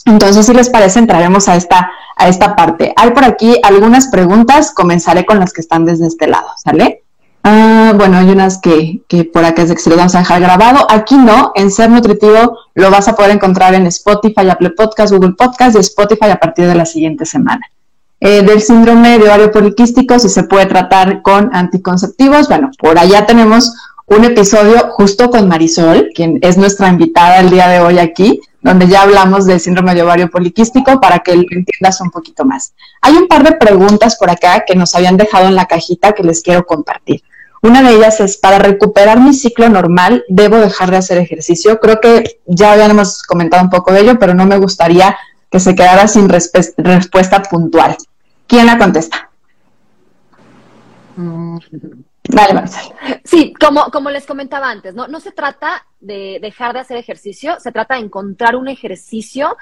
[0.05, 2.93] Entonces, si les parece, entraremos a esta, a esta parte.
[2.95, 7.03] Hay por aquí algunas preguntas, comenzaré con las que están desde este lado, ¿sale?
[7.43, 10.41] Ah, bueno, hay unas que, que por acá es que se lo vamos a dejar
[10.41, 10.88] grabado.
[10.89, 15.34] Aquí no, en Ser Nutritivo lo vas a poder encontrar en Spotify, Apple Podcast, Google
[15.34, 17.61] Podcast y Spotify a partir de la siguiente semana.
[18.24, 22.47] Eh, del síndrome de ovario poliquístico, si se puede tratar con anticonceptivos.
[22.47, 23.74] Bueno, por allá tenemos
[24.05, 28.88] un episodio justo con Marisol, quien es nuestra invitada el día de hoy aquí, donde
[28.88, 32.74] ya hablamos del síndrome de ovario poliquístico para que lo entiendas un poquito más.
[33.01, 36.22] Hay un par de preguntas por acá que nos habían dejado en la cajita que
[36.22, 37.24] les quiero compartir.
[37.63, 41.80] Una de ellas es, para recuperar mi ciclo normal, ¿debo dejar de hacer ejercicio?
[41.80, 45.17] Creo que ya habíamos comentado un poco de ello, pero no me gustaría
[45.49, 47.97] que se quedara sin respuesta puntual.
[48.52, 49.32] ¿Quién la contesta?
[51.16, 51.58] Mm.
[52.24, 52.93] Dale, Marcel.
[53.24, 55.08] Sí, como, como les comentaba antes, ¿no?
[55.08, 59.56] No se trata de dejar de hacer ejercicio, se trata de encontrar un ejercicio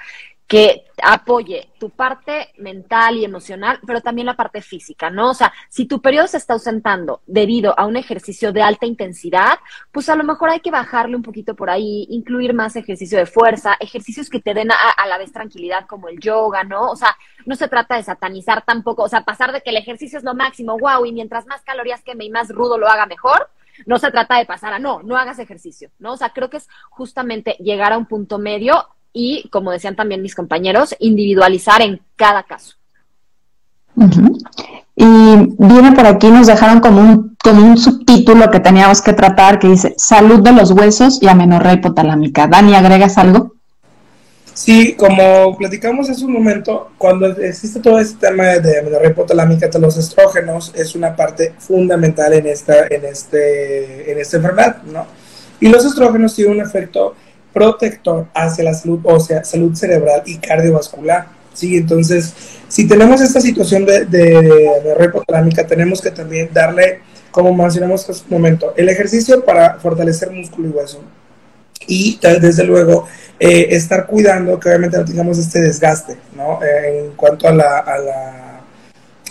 [0.50, 5.30] que apoye tu parte mental y emocional, pero también la parte física, ¿no?
[5.30, 9.60] O sea, si tu periodo se está ausentando debido a un ejercicio de alta intensidad,
[9.92, 13.28] pues a lo mejor hay que bajarle un poquito por ahí, incluir más ejercicio de
[13.28, 16.90] fuerza, ejercicios que te den a, la vez tranquilidad como el yoga, ¿no?
[16.90, 20.18] O sea, no se trata de satanizar tampoco, o sea, pasar de que el ejercicio
[20.18, 23.52] es lo máximo, wow, y mientras más calorías queme y más rudo lo haga mejor,
[23.86, 26.14] no se trata de pasar a no, no hagas ejercicio, ¿no?
[26.14, 30.22] O sea, creo que es justamente llegar a un punto medio y, como decían también
[30.22, 32.76] mis compañeros, individualizar en cada caso.
[34.96, 39.60] Y viene por aquí, nos dejaron como un, como un subtítulo que teníamos que tratar
[39.60, 42.48] que dice salud de los huesos y amenorrea hipotalámica.
[42.48, 43.56] Dani, ¿agregas algo?
[44.54, 49.80] Sí, como platicamos hace un momento, cuando existe todo este tema de amenorrea hipotalámica de
[49.80, 55.06] los estrógenos, es una parte fundamental en esta, en este, en esta enfermedad, ¿no?
[55.62, 57.16] Y los estrógenos tienen un efecto
[57.54, 61.28] protector hacia la salud ósea, salud cerebral y cardiovascular.
[61.54, 61.78] ¿sí?
[61.78, 62.34] Entonces,
[62.68, 68.74] si tenemos esta situación de, de, tenemos que también darle, como mencionamos hace un momento,
[68.78, 71.02] el ejercicio para fortalecer músculo y hueso.
[71.88, 73.08] Y desde luego,
[73.40, 76.60] eh, estar cuidando que obviamente no tengamos este desgaste, ¿no?
[76.62, 78.50] Eh, en cuanto a la, a la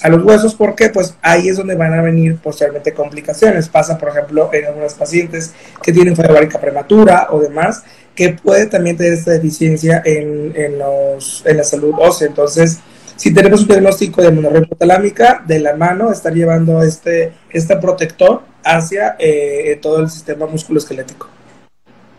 [0.02, 3.68] a los huesos porque pues ahí es donde van a venir posteriormente complicaciones.
[3.68, 5.52] Pasa, por ejemplo, en algunas pacientes
[5.82, 7.82] que tienen falla prematura o demás,
[8.18, 12.26] que puede también tener esta deficiencia en, en, los, en la salud ósea.
[12.26, 12.80] Entonces,
[13.14, 18.42] si tenemos un diagnóstico de monorrea hipotalámica, de la mano estar llevando este, este protector
[18.64, 21.28] hacia eh, todo el sistema musculoesquelético.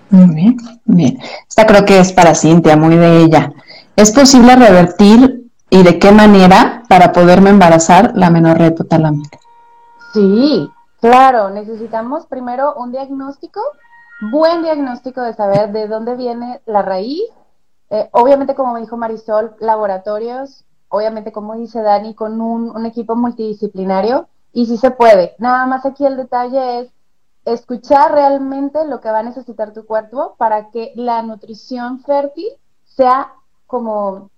[0.09, 1.19] Muy bien, bien.
[1.49, 3.51] Esta creo que es para Cintia, muy de ella.
[3.97, 9.37] ¿Es posible revertir y de qué manera para poderme embarazar la menorrea hipotalámica?
[10.13, 10.69] Sí,
[11.01, 13.59] claro, necesitamos primero un diagnóstico
[14.21, 17.23] buen diagnóstico de saber de dónde viene la raíz.
[17.89, 23.15] Eh, obviamente, como me dijo Marisol, laboratorios, obviamente, como dice Dani, con un, un equipo
[23.15, 25.35] multidisciplinario, y sí se puede.
[25.39, 26.91] Nada más aquí el detalle es
[27.45, 32.47] escuchar realmente lo que va a necesitar tu cuerpo para que la nutrición fértil
[32.83, 33.33] sea
[33.67, 34.29] como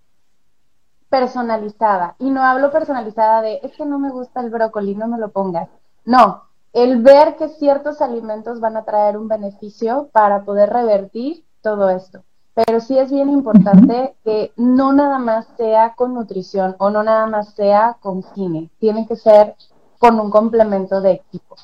[1.10, 2.16] personalizada.
[2.20, 5.32] Y no hablo personalizada de, es que no me gusta el brócoli, no me lo
[5.32, 5.70] pongas.
[6.06, 11.90] No, el ver que ciertos alimentos van a traer un beneficio para poder revertir todo
[11.90, 12.24] esto.
[12.54, 17.26] Pero sí es bien importante que no nada más sea con nutrición o no nada
[17.28, 19.56] más sea con cine, tiene que ser
[20.00, 21.56] con un complemento de equipo.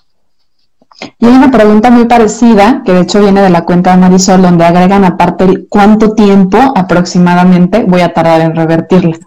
[1.19, 4.41] Y hay una pregunta muy parecida, que de hecho viene de la cuenta de Marisol,
[4.41, 9.17] donde agregan aparte cuánto tiempo aproximadamente voy a tardar en revertirla.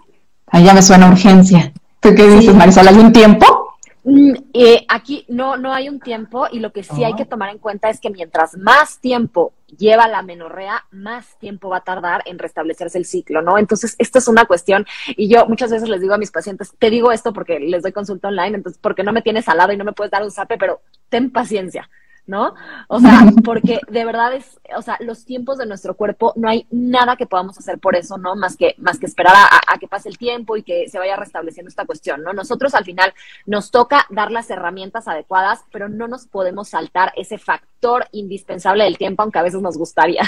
[0.47, 1.71] Ahí ya me suena urgencia.
[1.99, 2.87] ¿Tú qué dices, Marisol?
[2.87, 3.60] ¿Hay un tiempo?
[4.03, 7.49] Mm, eh, aquí no, no hay un tiempo y lo que sí hay que tomar
[7.49, 12.23] en cuenta es que mientras más tiempo lleva la menorrea, más tiempo va a tardar
[12.25, 13.59] en restablecerse el ciclo, ¿no?
[13.59, 14.85] Entonces, esta es una cuestión
[15.15, 17.91] y yo muchas veces les digo a mis pacientes, te digo esto porque les doy
[17.91, 20.31] consulta online, entonces, porque no me tienes al lado y no me puedes dar un
[20.31, 21.87] zape, pero ten paciencia.
[22.31, 22.55] ¿No?
[22.87, 26.65] O sea, porque de verdad es, o sea, los tiempos de nuestro cuerpo, no hay
[26.71, 28.35] nada que podamos hacer por eso, ¿no?
[28.35, 31.69] Más que, más que esperar a, que pase el tiempo y que se vaya restableciendo
[31.69, 32.33] esta cuestión, ¿no?
[32.33, 33.13] Nosotros al final
[33.45, 38.97] nos toca dar las herramientas adecuadas, pero no nos podemos saltar ese factor indispensable del
[38.97, 40.23] tiempo, aunque a veces nos gustaría.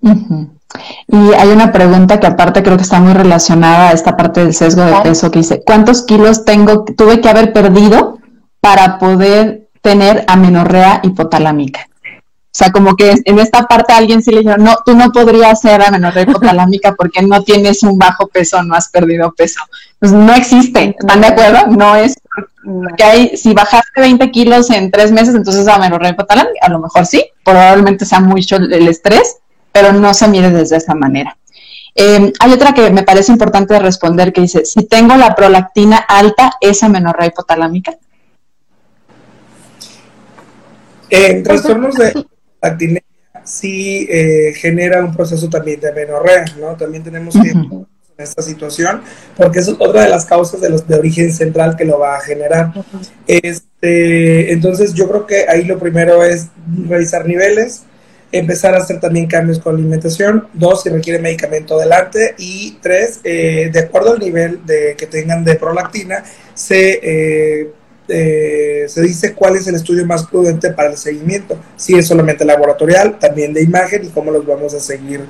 [0.00, 4.54] Y hay una pregunta que aparte creo que está muy relacionada a esta parte del
[4.54, 8.18] sesgo de peso que dice, ¿cuántos kilos tengo, tuve que haber perdido
[8.60, 11.88] para poder tener amenorrea hipotalámica?
[12.04, 15.60] O sea, como que en esta parte alguien sí le dijo, no, tú no podrías
[15.60, 19.60] ser amenorrea hipotalámica porque no tienes un bajo peso, no has perdido peso.
[19.98, 21.68] Pues no existe, ¿están de acuerdo?
[21.68, 22.16] No es
[22.64, 27.06] porque hay, si bajaste 20 kilos en tres meses, entonces amenorrea hipotalámica, a lo mejor
[27.06, 29.36] sí, probablemente sea mucho el estrés,
[29.72, 31.38] pero no se mide desde esa manera.
[31.94, 36.52] Em, hay otra que me parece importante responder que dice, si tengo la prolactina alta,
[36.60, 37.96] ¿es amenorrea hipotalámica?
[41.10, 42.12] En trastornos de
[42.60, 43.02] prolactinemia
[43.44, 46.76] sí eh, genera un proceso también de amenorrea, ¿no?
[46.76, 47.86] También tenemos que en
[48.24, 49.02] esta situación,
[49.36, 52.20] porque es otra de las causas de los de origen central que lo va a
[52.20, 52.72] generar.
[53.26, 56.48] Este, entonces yo creo que ahí lo primero es
[56.88, 57.84] revisar niveles,
[58.32, 60.48] empezar a hacer también cambios con alimentación.
[60.52, 62.34] Dos, si requiere medicamento adelante.
[62.38, 67.70] Y tres, eh, de acuerdo al nivel de, que tengan de prolactina, se, eh,
[68.08, 71.58] eh, se dice cuál es el estudio más prudente para el seguimiento.
[71.76, 75.20] Si es solamente laboratorial, también de imagen y cómo los vamos a seguir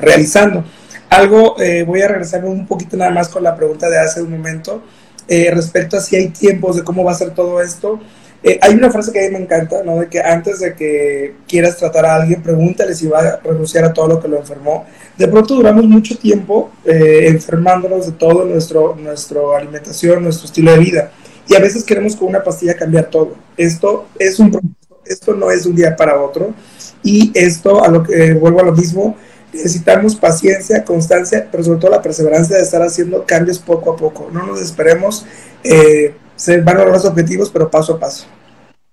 [0.00, 0.64] realizando.
[1.08, 1.56] Algo,
[1.86, 4.82] voy a regresar un poquito nada más con la pregunta de hace un momento
[5.28, 8.00] respecto a si hay tiempos de cómo va a ser todo esto.
[8.42, 9.98] Eh, hay una frase que a mí me encanta, ¿no?
[9.98, 13.92] De que antes de que quieras tratar a alguien, pregúntale si va a renunciar a
[13.92, 14.86] todo lo que lo enfermó.
[15.16, 20.78] De pronto duramos mucho tiempo eh, enfermándonos de todo nuestro, nuestra alimentación, nuestro estilo de
[20.78, 21.10] vida.
[21.48, 23.34] Y a veces queremos con una pastilla cambiar todo.
[23.56, 26.54] Esto es un proceso, esto no es un día para otro.
[27.02, 29.16] Y esto, a lo que vuelvo a lo mismo,
[29.52, 34.28] necesitamos paciencia, constancia, pero sobre todo la perseverancia de estar haciendo cambios poco a poco.
[34.32, 35.24] No nos esperemos.
[35.62, 38.26] Eh, se van a lograr los objetivos, pero paso a paso.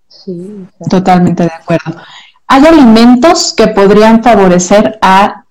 [0.07, 2.01] Sí, totalmente de acuerdo.
[2.47, 5.45] ¿Hay alimentos que podrían favorecer a,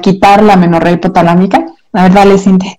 [0.00, 1.66] quitar la menorrea hipotalámica?
[1.92, 2.78] A ver, dale, Cintia.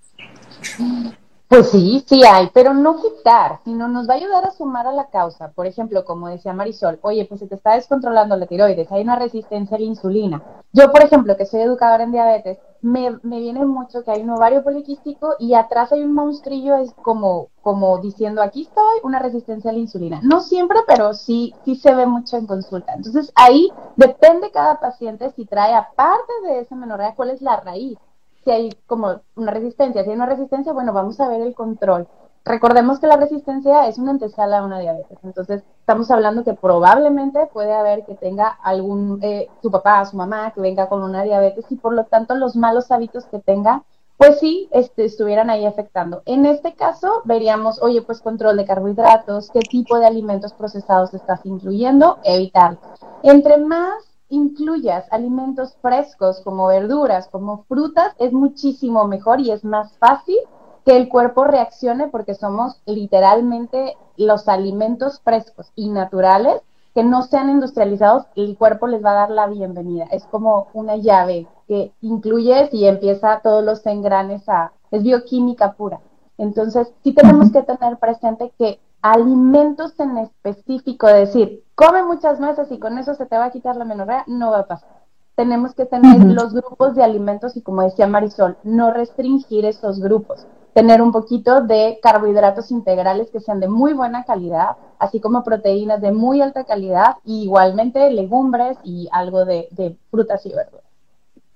[1.56, 4.92] Pues sí, sí hay, pero no quitar, sino nos va a ayudar a sumar a
[4.92, 5.54] la causa.
[5.54, 9.16] Por ejemplo, como decía Marisol, oye, pues se te está descontrolando la tiroides, hay una
[9.16, 10.44] resistencia a la insulina.
[10.74, 14.32] Yo, por ejemplo, que soy educadora en diabetes, me, me viene mucho que hay un
[14.32, 19.72] ovario poliquístico y atrás hay un monstrillo, es como, como diciendo, aquí estoy, una resistencia
[19.72, 20.20] a la insulina.
[20.24, 22.96] No siempre, pero sí, sí se ve mucho en consulta.
[22.96, 27.98] Entonces ahí depende cada paciente si trae aparte de esa menorrea, cuál es la raíz
[28.46, 30.04] si hay como una resistencia.
[30.04, 32.08] Si hay una resistencia, bueno, vamos a ver el control.
[32.46, 35.18] Recordemos que la resistencia es una antesala a una diabetes.
[35.24, 40.52] Entonces, estamos hablando que probablemente puede haber que tenga algún, eh, su papá, su mamá,
[40.52, 43.84] que venga con una diabetes y por lo tanto los malos hábitos que tenga,
[44.18, 46.22] pues sí, este, estuvieran ahí afectando.
[46.26, 51.44] En este caso, veríamos, oye, pues control de carbohidratos, qué tipo de alimentos procesados estás
[51.46, 52.78] incluyendo, evitar.
[53.24, 59.98] Entre más incluyas alimentos frescos como verduras, como frutas, es muchísimo mejor y es más
[59.98, 60.38] fácil
[60.86, 66.62] que el cuerpo reaccione porque somos literalmente los alimentos frescos y naturales
[66.94, 70.06] que no sean industrializados, el cuerpo les va a dar la bienvenida.
[70.12, 74.72] Es como una llave que incluyes y empieza todos los engranes a...
[74.92, 76.00] es bioquímica pura.
[76.38, 78.80] Entonces, sí tenemos que tener presente que
[79.12, 83.76] alimentos en específico, decir, come muchas nueces y con eso se te va a quitar
[83.76, 84.90] la menorrea, no va a pasar.
[85.36, 90.48] Tenemos que tener los grupos de alimentos y como decía Marisol, no restringir esos grupos.
[90.74, 96.02] Tener un poquito de carbohidratos integrales que sean de muy buena calidad, así como proteínas
[96.02, 100.86] de muy alta calidad y igualmente legumbres y algo de, frutas y verduras.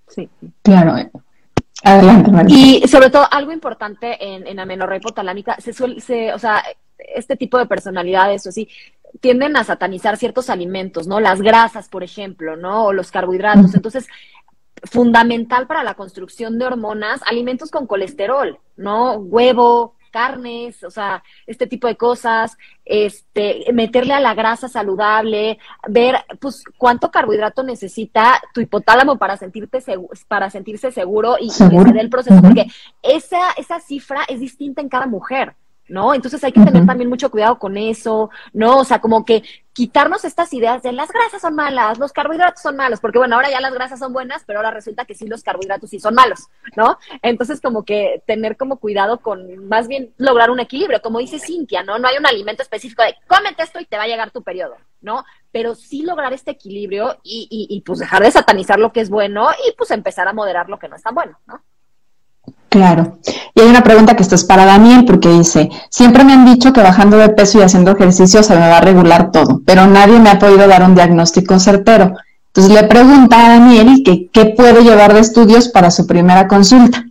[0.08, 0.30] Sí.
[0.62, 0.94] Claro.
[1.84, 2.60] Adelante, Marisol.
[2.60, 6.62] Y sobre todo, algo importante en, en amenorrea hipotalámica, se suele, se, o sea,
[7.16, 8.70] este tipo de personalidades o así,
[9.22, 11.20] tienden a satanizar ciertos alimentos, ¿no?
[11.20, 12.86] Las grasas, por ejemplo, ¿no?
[12.86, 13.74] O los carbohidratos.
[13.74, 14.08] Entonces,
[14.84, 19.16] fundamental para la construcción de hormonas, alimentos con colesterol, ¿no?
[19.16, 26.16] Huevo, carnes, o sea, este tipo de cosas, este, meterle a la grasa saludable, ver,
[26.40, 29.80] pues, cuánto carbohidrato necesita tu hipotálamo para sentirte
[30.28, 32.68] para sentirse seguro y, que se dé el proceso, porque
[33.02, 35.56] esa, esa cifra es distinta en cada mujer.
[35.90, 36.14] ¿No?
[36.14, 38.78] Entonces hay que tener también mucho cuidado con eso, ¿no?
[38.78, 42.76] O sea, como que quitarnos estas ideas de las grasas son malas, los carbohidratos son
[42.76, 45.44] malos, porque bueno, ahora ya las grasas son buenas, pero ahora resulta que sí los
[45.44, 46.98] carbohidratos sí son malos, ¿no?
[47.22, 51.84] Entonces como que tener como cuidado con más bien lograr un equilibrio, como dice Cintia,
[51.84, 51.98] ¿no?
[51.98, 54.76] No hay un alimento específico de cómete esto y te va a llegar tu periodo,
[55.02, 55.24] ¿no?
[55.52, 59.10] Pero sí lograr este equilibrio y, y, y pues dejar de satanizar lo que es
[59.10, 61.62] bueno y pues empezar a moderar lo que no es tan bueno, ¿no?
[62.70, 63.18] Claro.
[63.56, 66.72] Y hay una pregunta que esto es para Daniel, porque dice, siempre me han dicho
[66.72, 70.20] que bajando de peso y haciendo ejercicio se me va a regular todo, pero nadie
[70.20, 72.14] me ha podido dar un diagnóstico certero.
[72.48, 77.06] Entonces le pregunta a Daniel que qué puede llevar de estudios para su primera consulta.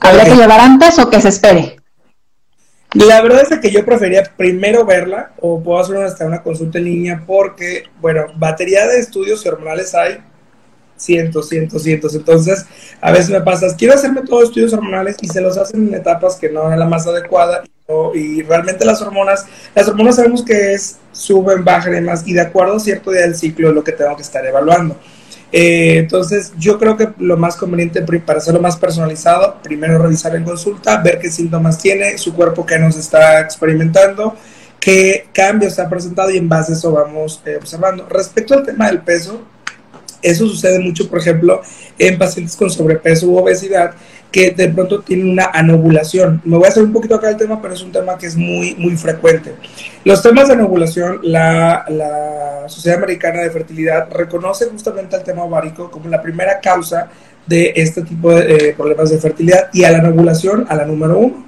[0.00, 1.76] ¿Habría que llevar antes o que se espere?
[2.94, 6.84] La verdad es que yo prefería primero verla o puedo hacer hasta una consulta en
[6.84, 10.18] línea porque, bueno, batería de estudios hormonales hay
[10.98, 12.14] cientos, cientos, cientos.
[12.14, 12.66] Entonces,
[13.00, 16.36] a veces me pasa, quiero hacerme todos estudios hormonales y se los hacen en etapas
[16.36, 17.64] que no es la más adecuada.
[18.14, 22.42] Y, realmente las hormonas, las hormonas sabemos que es suben, bajan y demás, y de
[22.42, 24.94] acuerdo a cierto día del ciclo es lo que tengo que estar evaluando.
[25.50, 30.44] Eh, entonces, yo creo que lo más conveniente para hacerlo más personalizado, primero revisar en
[30.44, 34.36] consulta, ver qué síntomas tiene su cuerpo que nos está experimentando,
[34.78, 38.06] qué cambio está presentado y en base a eso vamos eh, observando.
[38.08, 39.42] Respecto al tema del peso,
[40.22, 41.62] eso sucede mucho, por ejemplo,
[41.98, 43.94] en pacientes con sobrepeso u obesidad
[44.30, 46.42] que de pronto tienen una anovulación.
[46.44, 48.36] Me voy a hacer un poquito acá el tema, pero es un tema que es
[48.36, 49.54] muy, muy frecuente.
[50.04, 55.90] Los temas de anovulación, la, la Sociedad Americana de Fertilidad reconoce justamente el tema ovárico
[55.90, 57.08] como la primera causa
[57.46, 61.18] de este tipo de eh, problemas de fertilidad y a la anovulación a la número
[61.18, 61.47] uno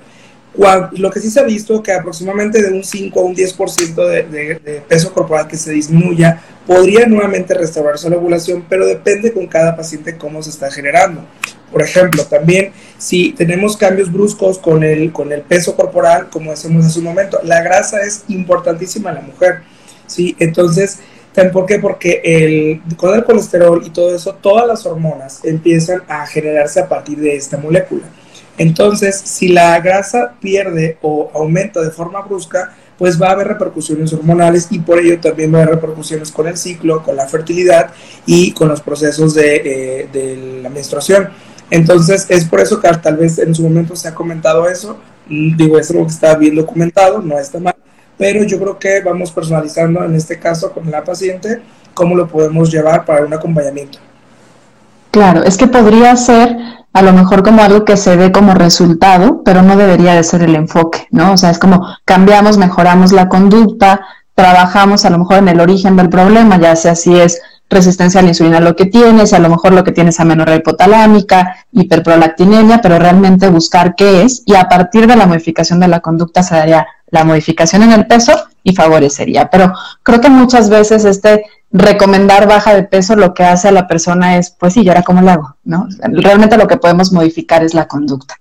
[0.56, 4.22] lo que sí se ha visto que aproximadamente de un 5 a un 10% de,
[4.24, 9.76] de, peso corporal que se disminuya podría nuevamente restaurarse la ovulación, pero depende con cada
[9.76, 11.24] paciente cómo se está generando.
[11.70, 16.84] Por ejemplo, también si tenemos cambios bruscos con el, con el peso corporal, como decimos
[16.84, 19.60] hace un momento, la grasa es importantísima en la mujer.
[20.06, 20.34] ¿sí?
[20.40, 20.98] Entonces,
[21.52, 21.78] ¿por qué?
[21.78, 26.88] Porque el, con el colesterol y todo eso, todas las hormonas empiezan a generarse a
[26.88, 28.02] partir de esta molécula.
[28.60, 34.12] Entonces, si la grasa pierde o aumenta de forma brusca, pues va a haber repercusiones
[34.12, 37.90] hormonales y por ello también va a haber repercusiones con el ciclo, con la fertilidad
[38.26, 41.30] y con los procesos de, eh, la menstruación.
[41.70, 44.98] Entonces, es por eso que tal vez en su momento se ha comentado eso.
[45.26, 47.76] Digo, es algo que está bien documentado, no está mal,
[48.18, 51.62] pero yo creo que vamos personalizando en este caso con la paciente
[51.94, 54.09] cómo lo podemos llevar para un acompañamiento.
[55.10, 56.56] Claro, es que podría ser
[56.92, 60.42] a lo mejor como algo que se ve como resultado, pero no debería de ser
[60.42, 61.32] el enfoque, ¿no?
[61.32, 64.00] O sea, es como cambiamos, mejoramos la conducta,
[64.34, 68.22] trabajamos a lo mejor en el origen del problema, ya sea si es resistencia a
[68.24, 72.98] la insulina lo que tienes, a lo mejor lo que tienes amenorrea hipotalámica, hiperprolactinemia, pero
[72.98, 76.86] realmente buscar qué es y a partir de la modificación de la conducta se daría
[77.10, 78.32] la modificación en el peso
[78.64, 79.48] y favorecería.
[79.50, 83.86] Pero creo que muchas veces este recomendar baja de peso lo que hace a la
[83.86, 85.56] persona es, pues sí, ¿y ahora cómo lo hago?
[85.62, 85.86] ¿No?
[86.00, 88.34] Realmente lo que podemos modificar es la conducta.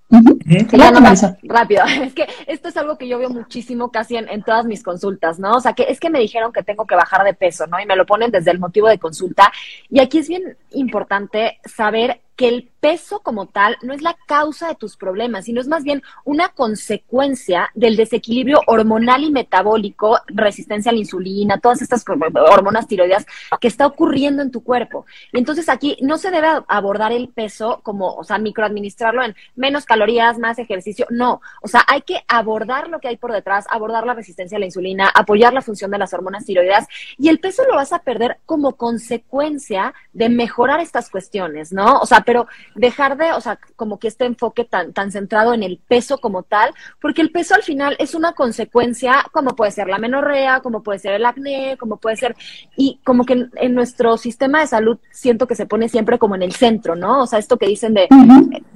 [1.44, 4.82] rápido, es que esto es algo que yo veo muchísimo casi en, en, todas mis
[4.82, 5.58] consultas, ¿no?
[5.58, 7.80] O sea, que es que me dijeron que tengo que bajar de peso, ¿no?
[7.80, 9.52] Y me lo ponen desde el motivo de consulta.
[9.90, 14.70] Y aquí es bien importante saber que el peso como tal no es la causa
[14.70, 20.90] de tus problemas, sino es más bien una consecuencia del desequilibrio hormonal y metabólico, resistencia
[20.90, 23.26] a la insulina, todas estas hormonas tiroideas
[23.60, 25.06] que está ocurriendo en tu cuerpo.
[25.34, 29.84] Y entonces aquí no se debe abordar el peso como, o sea, microadministrarlo en menos
[29.84, 31.42] calorías, más ejercicio, no.
[31.62, 34.66] O sea, hay que abordar lo que hay por detrás, abordar la resistencia a la
[34.66, 36.88] insulina, apoyar la función de las hormonas tiroideas
[37.18, 42.00] y el peso lo vas a perder como consecuencia de mejorar estas cuestiones, ¿no?
[42.00, 45.64] O sea, pero dejar de, o sea, como que este enfoque tan, tan centrado en
[45.64, 49.88] el peso como tal, porque el peso al final es una consecuencia, como puede ser
[49.88, 52.36] la menorrea, como puede ser el acné, como puede ser,
[52.78, 56.44] y como que en, nuestro sistema de salud siento que se pone siempre como en
[56.44, 57.24] el centro, ¿no?
[57.24, 58.08] O sea, esto que dicen de,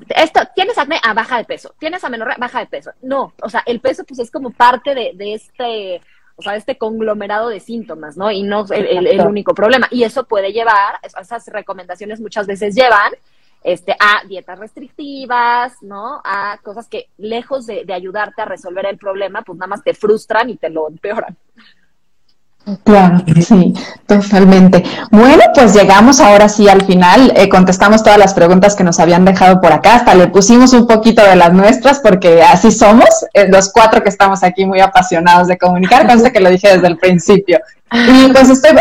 [0.10, 2.90] esto, tienes acné, a ah, baja de peso, tienes amenorrea, baja de peso.
[3.04, 6.02] No, o sea, el peso pues es como parte de, de este
[6.36, 8.32] o sea, este conglomerado de síntomas, ¿no?
[8.32, 9.88] Y no el, el, único problema.
[9.92, 13.14] Y eso puede llevar, esas recomendaciones muchas veces llevan
[13.64, 16.22] este, a dietas restrictivas, ¿no?
[16.24, 20.50] A cosas que lejos de, ayudarte a resolver el problema, pues nada más te frustran
[20.50, 21.36] y te lo empeoran.
[22.86, 23.74] Claro, sí,
[24.08, 24.84] totalmente.
[25.12, 29.26] Bueno, pues llegamos ahora sí al final, eh, contestamos todas las preguntas que nos habían
[29.26, 33.50] dejado por acá, hasta le pusimos un poquito de las nuestras porque así somos, eh,
[33.50, 36.98] los cuatro que estamos aquí muy apasionados de comunicar, conste que lo dije desde el
[36.98, 37.60] principio.
[37.92, 38.72] Y pues estoy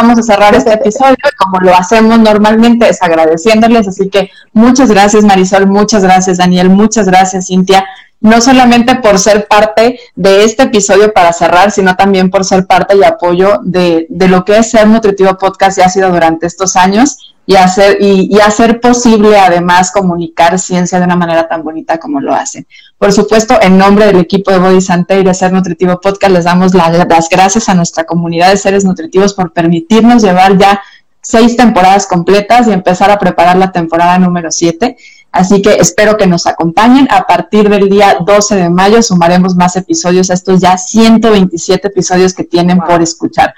[0.00, 5.24] vamos a cerrar este episodio como lo hacemos normalmente es agradeciéndoles, así que muchas gracias
[5.24, 7.84] Marisol, muchas gracias Daniel, muchas gracias Cintia
[8.20, 12.96] no solamente por ser parte de este episodio para cerrar, sino también por ser parte
[12.96, 16.76] y apoyo de, de lo que es Ser Nutritivo Podcast y ha sido durante estos
[16.76, 17.16] años
[17.48, 22.34] y hacer, y, hacer posible además comunicar ciencia de una manera tan bonita como lo
[22.34, 22.66] hacen.
[22.98, 26.44] Por supuesto, en nombre del equipo de Body Sante y de Ser Nutritivo Podcast, les
[26.44, 30.82] damos las gracias a nuestra comunidad de seres nutritivos por permitirnos llevar ya
[31.22, 34.98] seis temporadas completas y empezar a preparar la temporada número siete.
[35.30, 37.08] Así que espero que nos acompañen.
[37.10, 42.34] A partir del día 12 de mayo sumaremos más episodios a estos ya 127 episodios
[42.34, 43.54] que tienen por escuchar.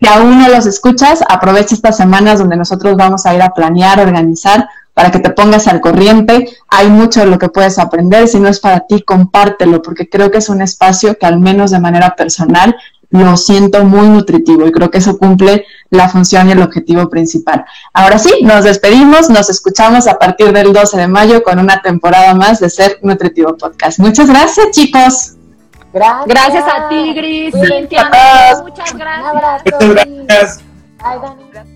[0.00, 4.00] Si aún no los escuchas, aprovecha estas semanas donde nosotros vamos a ir a planear,
[4.00, 6.48] organizar, para que te pongas al corriente.
[6.68, 8.28] Hay mucho de lo que puedes aprender.
[8.28, 11.72] Si no es para ti, compártelo, porque creo que es un espacio que al menos
[11.72, 12.76] de manera personal
[13.22, 17.64] lo siento muy nutritivo y creo que eso cumple la función y el objetivo principal.
[17.92, 22.34] Ahora sí, nos despedimos, nos escuchamos a partir del 12 de mayo con una temporada
[22.34, 24.00] más de Ser Nutritivo Podcast.
[24.00, 25.34] Muchas gracias, chicos.
[25.92, 26.26] Gracias.
[26.26, 27.54] Gracias a ti, Gris.
[27.54, 28.10] Cintia,
[28.62, 29.62] muchas gracias.
[29.64, 30.58] Muchas gracias.
[30.98, 31.73] Bye, Dani.